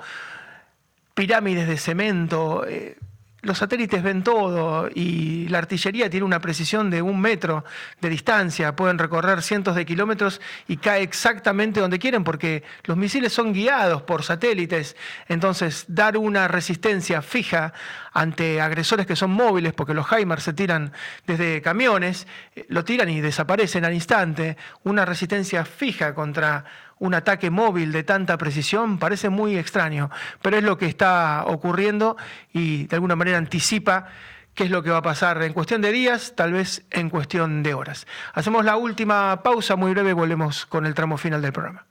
[1.13, 2.65] pirámides de cemento.
[2.68, 2.98] Eh,
[3.41, 7.63] los satélites ven todo y la artillería tiene una precisión de un metro
[8.02, 13.32] de distancia, pueden recorrer cientos de kilómetros y cae exactamente donde quieren porque los misiles
[13.32, 14.95] son guiados por satélites.
[15.28, 17.73] Entonces, dar una resistencia fija
[18.13, 20.91] ante agresores que son móviles, porque los HIMARS se tiran
[21.25, 26.65] desde camiones, eh, lo tiran y desaparecen al instante, una resistencia fija contra
[27.00, 30.10] un ataque móvil de tanta precisión parece muy extraño,
[30.42, 32.18] pero es lo que está ocurriendo
[32.54, 34.08] y de alguna manera anticipa
[34.54, 37.64] qué es lo que va a pasar en cuestión de días, tal vez en cuestión
[37.64, 38.06] de horas.
[38.34, 41.86] Hacemos la última pausa muy breve, volvemos con el tramo final del programa.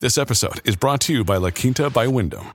[0.00, 2.54] This episode is brought to you by La Quinta by Wyndham.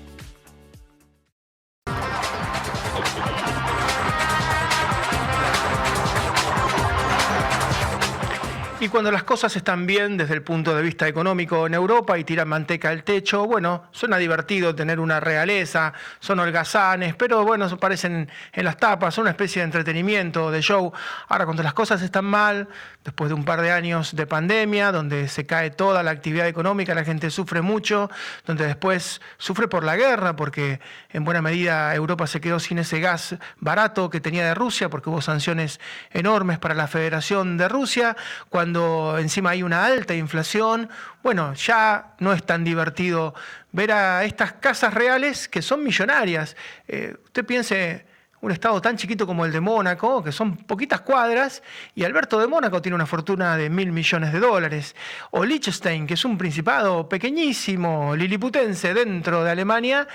[8.81, 12.23] Y cuando las cosas están bien desde el punto de vista económico en Europa y
[12.23, 18.27] tiran manteca al techo, bueno, suena divertido tener una realeza, son holgazanes, pero bueno, aparecen
[18.51, 20.91] en las tapas, son una especie de entretenimiento, de show.
[21.27, 22.69] Ahora, cuando las cosas están mal,
[23.03, 26.95] después de un par de años de pandemia, donde se cae toda la actividad económica,
[26.95, 28.09] la gente sufre mucho,
[28.47, 30.79] donde después sufre por la guerra, porque
[31.11, 35.11] en buena medida Europa se quedó sin ese gas barato que tenía de Rusia, porque
[35.11, 35.79] hubo sanciones
[36.09, 38.17] enormes para la Federación de Rusia,
[38.49, 40.89] cuando cuando encima hay una alta inflación,
[41.21, 43.35] bueno, ya no es tan divertido
[43.73, 46.55] ver a estas casas reales que son millonarias.
[46.87, 48.05] Eh, usted piense
[48.39, 51.61] un estado tan chiquito como el de Mónaco, que son poquitas cuadras,
[51.95, 54.95] y Alberto de Mónaco tiene una fortuna de mil millones de dólares.
[55.31, 60.07] O Liechtenstein, que es un principado pequeñísimo, liliputense dentro de Alemania,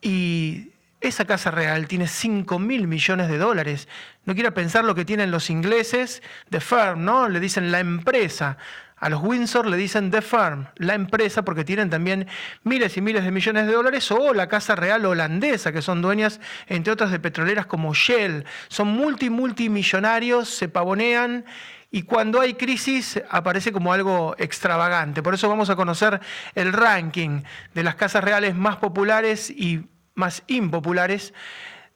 [0.00, 0.70] y
[1.00, 3.88] esa casa real tiene 5 mil millones de dólares.
[4.24, 7.28] No quiera pensar lo que tienen los ingleses, The Firm, ¿no?
[7.28, 8.58] Le dicen la empresa.
[8.96, 12.26] A los Windsor le dicen The Firm, la empresa, porque tienen también
[12.64, 16.40] miles y miles de millones de dólares, o la Casa Real holandesa, que son dueñas,
[16.66, 18.44] entre otras, de petroleras como Shell.
[18.66, 21.44] Son multi, multimillonarios, se pavonean
[21.90, 25.22] y cuando hay crisis aparece como algo extravagante.
[25.22, 26.20] Por eso vamos a conocer
[26.54, 27.42] el ranking
[27.74, 29.86] de las casas reales más populares y
[30.18, 31.32] más impopulares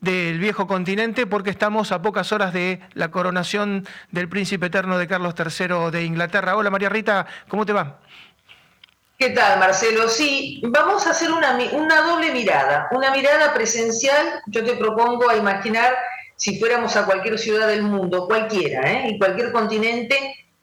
[0.00, 5.06] del viejo continente porque estamos a pocas horas de la coronación del príncipe eterno de
[5.06, 6.56] Carlos III de Inglaterra.
[6.56, 8.00] Hola María Rita, ¿cómo te va?
[9.22, 10.08] ¿Qué tal, Marcelo?
[10.08, 11.56] Sí, vamos a hacer una,
[12.02, 14.42] doble mirada, una mirada presencial.
[14.46, 15.94] Yo te propongo a imaginar
[16.34, 19.10] si fuéramos a cualquier ciudad del mundo, cualquiera, ¿eh?
[19.10, 20.18] y cualquier continente,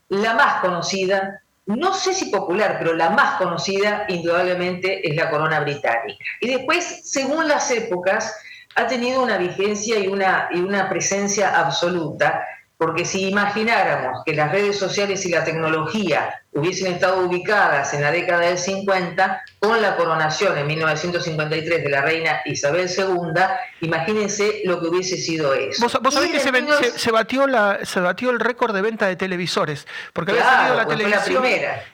[0.10, 1.42] la más conocida,
[1.76, 6.24] no sé si popular, pero la más conocida indudablemente es la corona británica.
[6.42, 8.36] Y después, según las épocas,
[8.76, 12.44] ha tenido una vigencia y una, presencia absoluta,
[12.78, 18.12] porque si imagináramos que las redes sociales y la tecnología hubiesen estado ubicadas en la
[18.12, 23.42] década del 50 con la coronación en 1953 de la reina Isabel II,
[23.82, 25.86] imagínense lo que hubiese sido eso.
[26.02, 30.32] Vos, sabés que se, batió la, se batió el récord de venta de televisores, porque
[30.32, 31.44] había salido la televisión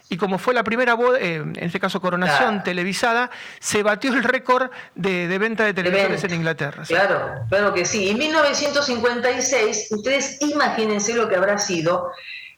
[0.07, 4.69] y como fue la primera, eh, en este caso coronación televisada, se batió el récord
[4.93, 6.83] de, venta de televisores en Inglaterra.
[6.87, 8.09] Claro, claro que sí.
[8.09, 12.11] En 1956, ustedes imagínense lo que habrá sido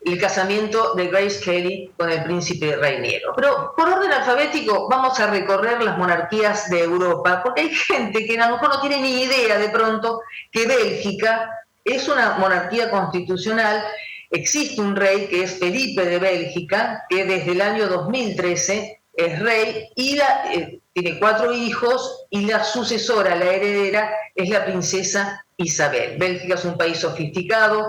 [0.05, 3.33] el casamiento de Grace Kelly con el príncipe Reiniero.
[3.35, 8.39] Pero por orden alfabético vamos a recorrer las monarquías de Europa, porque hay gente que
[8.39, 10.21] a lo mejor no tiene ni idea de pronto
[10.51, 11.49] que Bélgica
[11.83, 13.83] es una monarquía constitucional.
[14.29, 19.89] Existe un rey que es Felipe de Bélgica, que desde el año 2013 es rey
[19.95, 26.17] y eh, tiene cuatro hijos y la sucesora, la heredera, es la princesa Isabel.
[26.17, 27.87] Bélgica es un país sofisticado,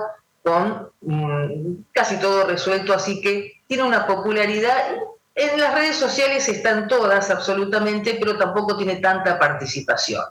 [0.49, 4.97] con mm, casi todo resuelto, así que tiene una popularidad.
[5.35, 10.25] En las redes sociales están todas absolutamente, pero tampoco tiene tanta participación.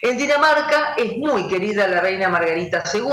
[0.00, 3.04] En Dinamarca es muy querida la reina Margarita II,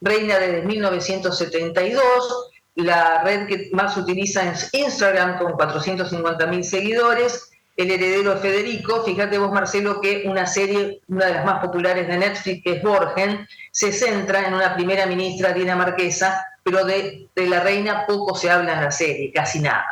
[0.00, 2.50] reina desde 1972.
[2.76, 7.49] La red que más utiliza es Instagram con 450.000 seguidores
[7.82, 12.18] el heredero Federico, fíjate vos Marcelo que una serie, una de las más populares de
[12.18, 18.06] Netflix, que es Borgen, se centra en una primera ministra dinamarquesa, pero de, la reina
[18.06, 19.86] poco se habla en la serie, casi nada.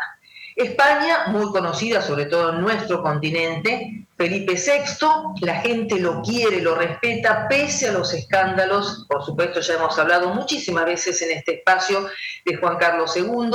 [0.55, 6.74] España, muy conocida sobre todo en nuestro continente, Felipe VI, la gente lo quiere, lo
[6.74, 12.09] respeta, pese a los escándalos, por supuesto ya hemos hablado muchísimas veces en este espacio
[12.45, 13.51] de Juan Carlos II,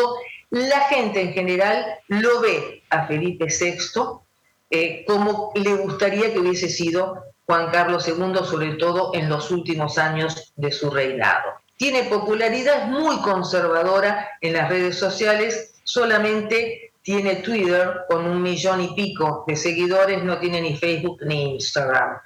[0.49, 4.22] la gente en general lo ve a Felipe VI
[4.76, 9.99] eh, como le gustaría que hubiese sido Juan Carlos II, sobre todo en los últimos
[9.99, 11.43] años de su reinado.
[11.78, 18.95] Tiene popularidad, muy conservadora en las redes sociales, solamente tiene Twitter con un millón y
[18.95, 22.17] pico de seguidores, no tiene ni Facebook ni Instagram.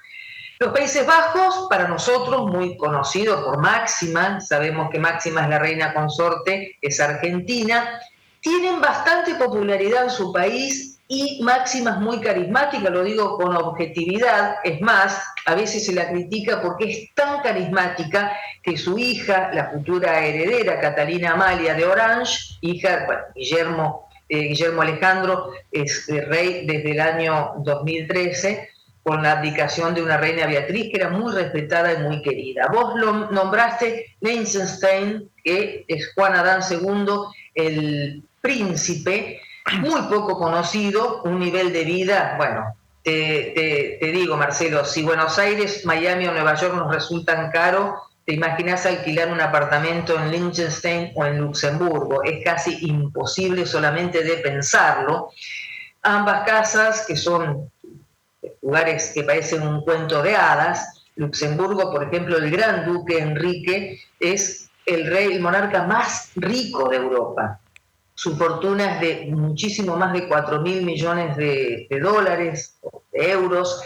[0.58, 5.92] Los Países Bajos, para nosotros, muy conocido por Máxima, sabemos que Máxima es la reina
[5.92, 8.00] consorte, es argentina,
[8.40, 14.56] tienen bastante popularidad en su país y Máxima es muy carismática, lo digo con objetividad,
[14.62, 18.30] es más, a veces se la critica porque es tan carismática
[18.62, 24.82] que su hija, la futura heredera Catalina Amalia de Orange, hija, bueno, Guillermo, eh, Guillermo
[24.82, 28.68] Alejandro, es rey desde el año 2013,
[29.02, 32.68] con la abdicación de una reina Beatriz que era muy respetada y muy querida.
[32.70, 37.06] Vos lo nombraste Liechtenstein, que es Juan Adán II,
[37.54, 39.40] el príncipe,
[39.80, 46.26] muy poco conocido, un nivel de vida, bueno, te, digo, Marcelo, si Buenos Aires, Miami
[46.26, 47.94] o Nueva York nos resultan caros,
[48.24, 52.22] te imaginas alquilar un apartamento en Liechtenstein o en Luxemburgo.
[52.24, 55.30] Es casi imposible solamente de pensarlo.
[56.02, 57.70] Ambas casas, que son
[58.60, 64.70] lugares que parecen un cuento de hadas, Luxemburgo, por ejemplo, el gran duque Enrique es
[64.86, 67.60] el rey, el monarca más rico de Europa.
[68.18, 72.76] Su fortuna es de muchísimo más de 4 mil millones de, dólares,
[73.12, 73.80] de euros.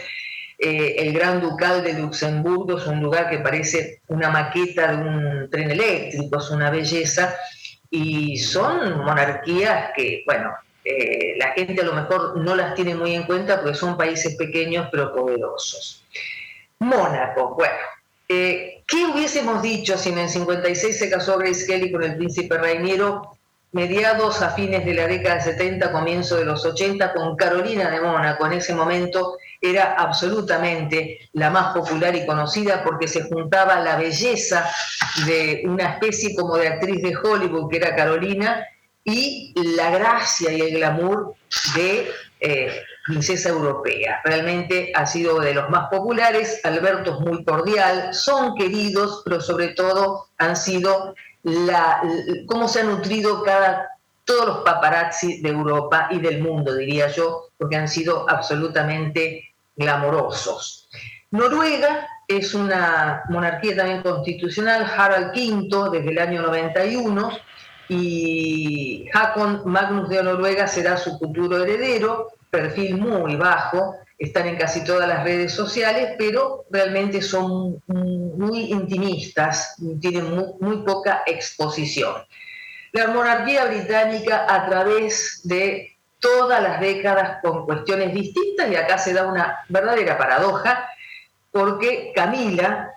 [0.58, 5.50] Eh, el Gran Ducal de Luxemburgo es un lugar que parece una maqueta de un
[5.50, 7.36] tren eléctrico, es una belleza.
[7.90, 10.50] Y son monarquías que, bueno,
[10.82, 14.34] eh, la gente a lo mejor no las tiene muy en cuenta porque son países
[14.36, 16.06] pequeños pero poderosos.
[16.78, 17.84] Mónaco, bueno,
[18.30, 22.56] eh, ¿qué hubiésemos dicho si en el 56 se casó Grace Kelly con el príncipe
[22.56, 23.36] Rainiero?
[23.72, 28.02] Mediados a fines de la década de 70, comienzo de los 80, con Carolina de
[28.02, 28.44] Mónaco.
[28.44, 34.70] En ese momento era absolutamente la más popular y conocida porque se juntaba la belleza
[35.26, 38.66] de una especie como de actriz de Hollywood, que era Carolina,
[39.04, 41.34] y la gracia y el glamour
[41.74, 42.10] de
[42.40, 44.20] eh, princesa europea.
[44.24, 49.68] Realmente ha sido de los más populares, Alberto es muy cordial, son queridos, pero sobre
[49.68, 51.14] todo han sido
[52.46, 53.44] cómo se ha nutrido
[54.24, 60.88] todos los paparazzi de Europa y del mundo, diría yo, porque han sido absolutamente glamorosos.
[61.30, 67.30] Noruega es una monarquía también constitucional, Harald V desde el año 91,
[67.88, 74.84] y Hakon Magnus de Noruega será su futuro heredero, perfil muy bajo, están en casi
[74.84, 82.14] todas las redes sociales, pero realmente son muy intimistas, tienen muy, poca exposición.
[82.92, 89.12] La monarquía británica a través de todas las décadas con cuestiones distintas, y acá se
[89.12, 90.88] da una verdadera paradoja,
[91.50, 92.92] porque Camila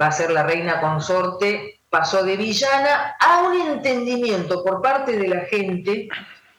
[0.00, 5.28] va a ser la reina consorte pasó de villana a un entendimiento por parte de
[5.28, 6.08] la gente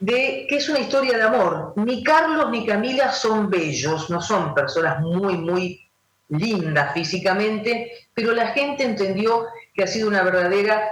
[0.01, 1.73] de que es una historia de amor.
[1.77, 5.87] Ni Carlos ni Camila son bellos, no son personas muy, muy
[6.27, 10.89] lindas físicamente, pero la gente entendió que ha sido una verdadera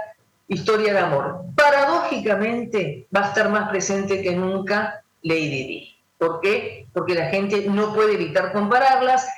[0.48, 1.42] historia de amor.
[1.54, 5.96] Paradójicamente va a estar más presente que nunca Lady Di.
[6.16, 6.86] ¿Por qué?
[6.92, 9.28] Porque la gente no puede evitar compararlas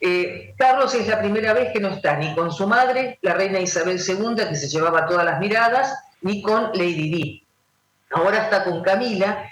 [0.00, 3.58] eh, Carlos es la primera vez que no está ni con su madre, la reina
[3.58, 5.92] Isabel II, que se llevaba todas las miradas,
[6.22, 7.46] ni con Lady Di.
[8.10, 9.50] Ahora está con Camila.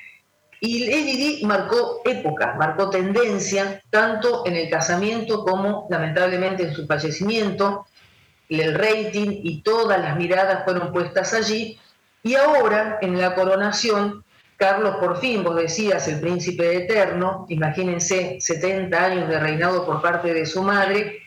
[0.60, 6.86] Y Lady Di marcó época, marcó tendencia, tanto en el casamiento como lamentablemente en su
[6.86, 7.86] fallecimiento.
[8.48, 11.78] El rating y todas las miradas fueron puestas allí.
[12.22, 14.24] Y ahora, en la coronación,
[14.56, 20.32] Carlos por fin, vos decías, el príncipe eterno, imagínense 70 años de reinado por parte
[20.32, 21.20] de su madre,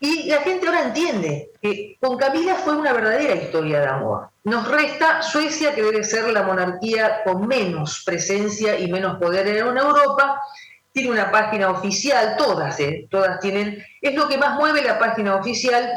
[0.00, 4.28] y la gente ahora entiende que con Camila fue una verdadera historia de amor.
[4.44, 9.56] Nos resta Suecia, que debe ser la monarquía con menos presencia y menos poder en
[9.56, 10.40] Europa,
[10.92, 13.08] tiene una página oficial, todas, ¿eh?
[13.10, 15.90] todas tienen, es lo que más mueve la página oficial,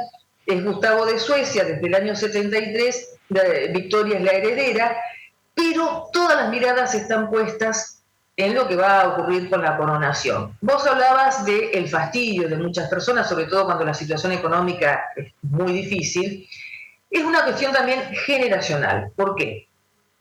[0.46, 3.20] es Gustavo de Suecia desde el año 73,
[3.74, 4.98] Victoria es la heredera,
[5.54, 7.97] pero todas las miradas están puestas
[8.38, 10.56] en lo que va a ocurrir con la coronación.
[10.62, 15.74] Vos hablabas del fastidio de muchas personas, sobre todo cuando la situación económica es muy
[15.74, 16.48] difícil.
[17.10, 19.12] Es una cuestión también generacional.
[19.16, 19.68] ¿Por qué?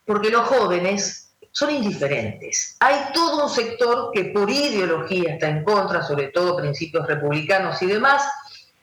[0.03, 2.75] Porque los jóvenes son indiferentes.
[2.79, 7.85] Hay todo un sector que por ideología está en contra, sobre todo principios republicanos y
[7.85, 8.27] demás,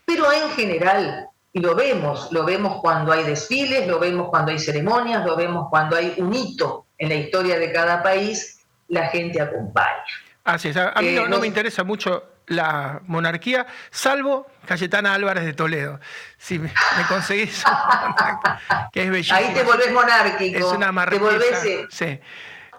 [0.05, 4.59] pero en general y lo vemos, lo vemos cuando hay desfiles, lo vemos cuando hay
[4.59, 8.54] ceremonias, lo vemos cuando hay un hito en la historia de cada país,
[8.89, 10.05] la gente acompaña.
[10.45, 15.55] Así es, a, mí no, eh, me interesa mucho la monarquía, salvo Cayetana Álvarez de
[15.55, 16.01] Toledo.
[16.37, 16.70] Si me,
[17.09, 17.64] conseguís,
[18.93, 19.39] que es bellísima.
[19.39, 20.59] Ahí te volvés monárquico.
[20.59, 21.22] Es una marquesa.
[21.22, 22.20] Te volvés, eh, sí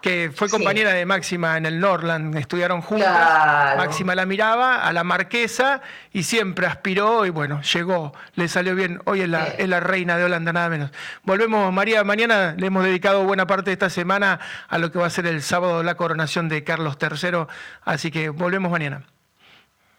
[0.05, 3.75] que fue compañera de Máxima en el Norland, estudiaron juntas.
[3.75, 5.81] Máxima la miraba a la marquesa
[6.13, 9.01] y siempre aspiró y bueno, llegó, le salió bien.
[9.05, 10.91] Hoy es la, es la reina de Holanda, nada menos.
[11.23, 15.07] Volvemos, María, mañana le hemos dedicado buena parte de esta semana a lo que va
[15.07, 17.47] a ser el sábado la coronación de Carlos III,
[17.83, 19.07] así que volvemos mañana.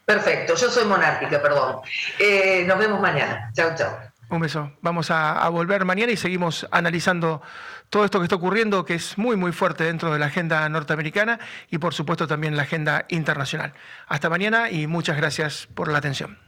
[0.05, 1.81] Perfecto, yo soy monárquica, perdón.
[2.21, 3.51] Eh, nos vemos mañana.
[3.55, 3.99] Chao, chao.
[4.29, 4.73] Un beso.
[4.81, 7.43] Vamos a, volver mañana y seguimos analizando
[7.91, 11.39] todo esto que está ocurriendo, que es muy, muy fuerte dentro de la agenda norteamericana
[11.71, 13.73] y, por supuesto, también la agenda internacional.
[14.07, 16.39] Hasta mañana y muchas gracias por la atención.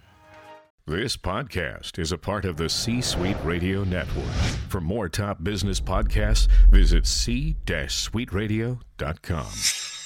[0.86, 4.32] This podcast is a part of the C-Suite Radio Network.
[4.70, 9.97] For more top business podcasts, visit c-suiteradio.com.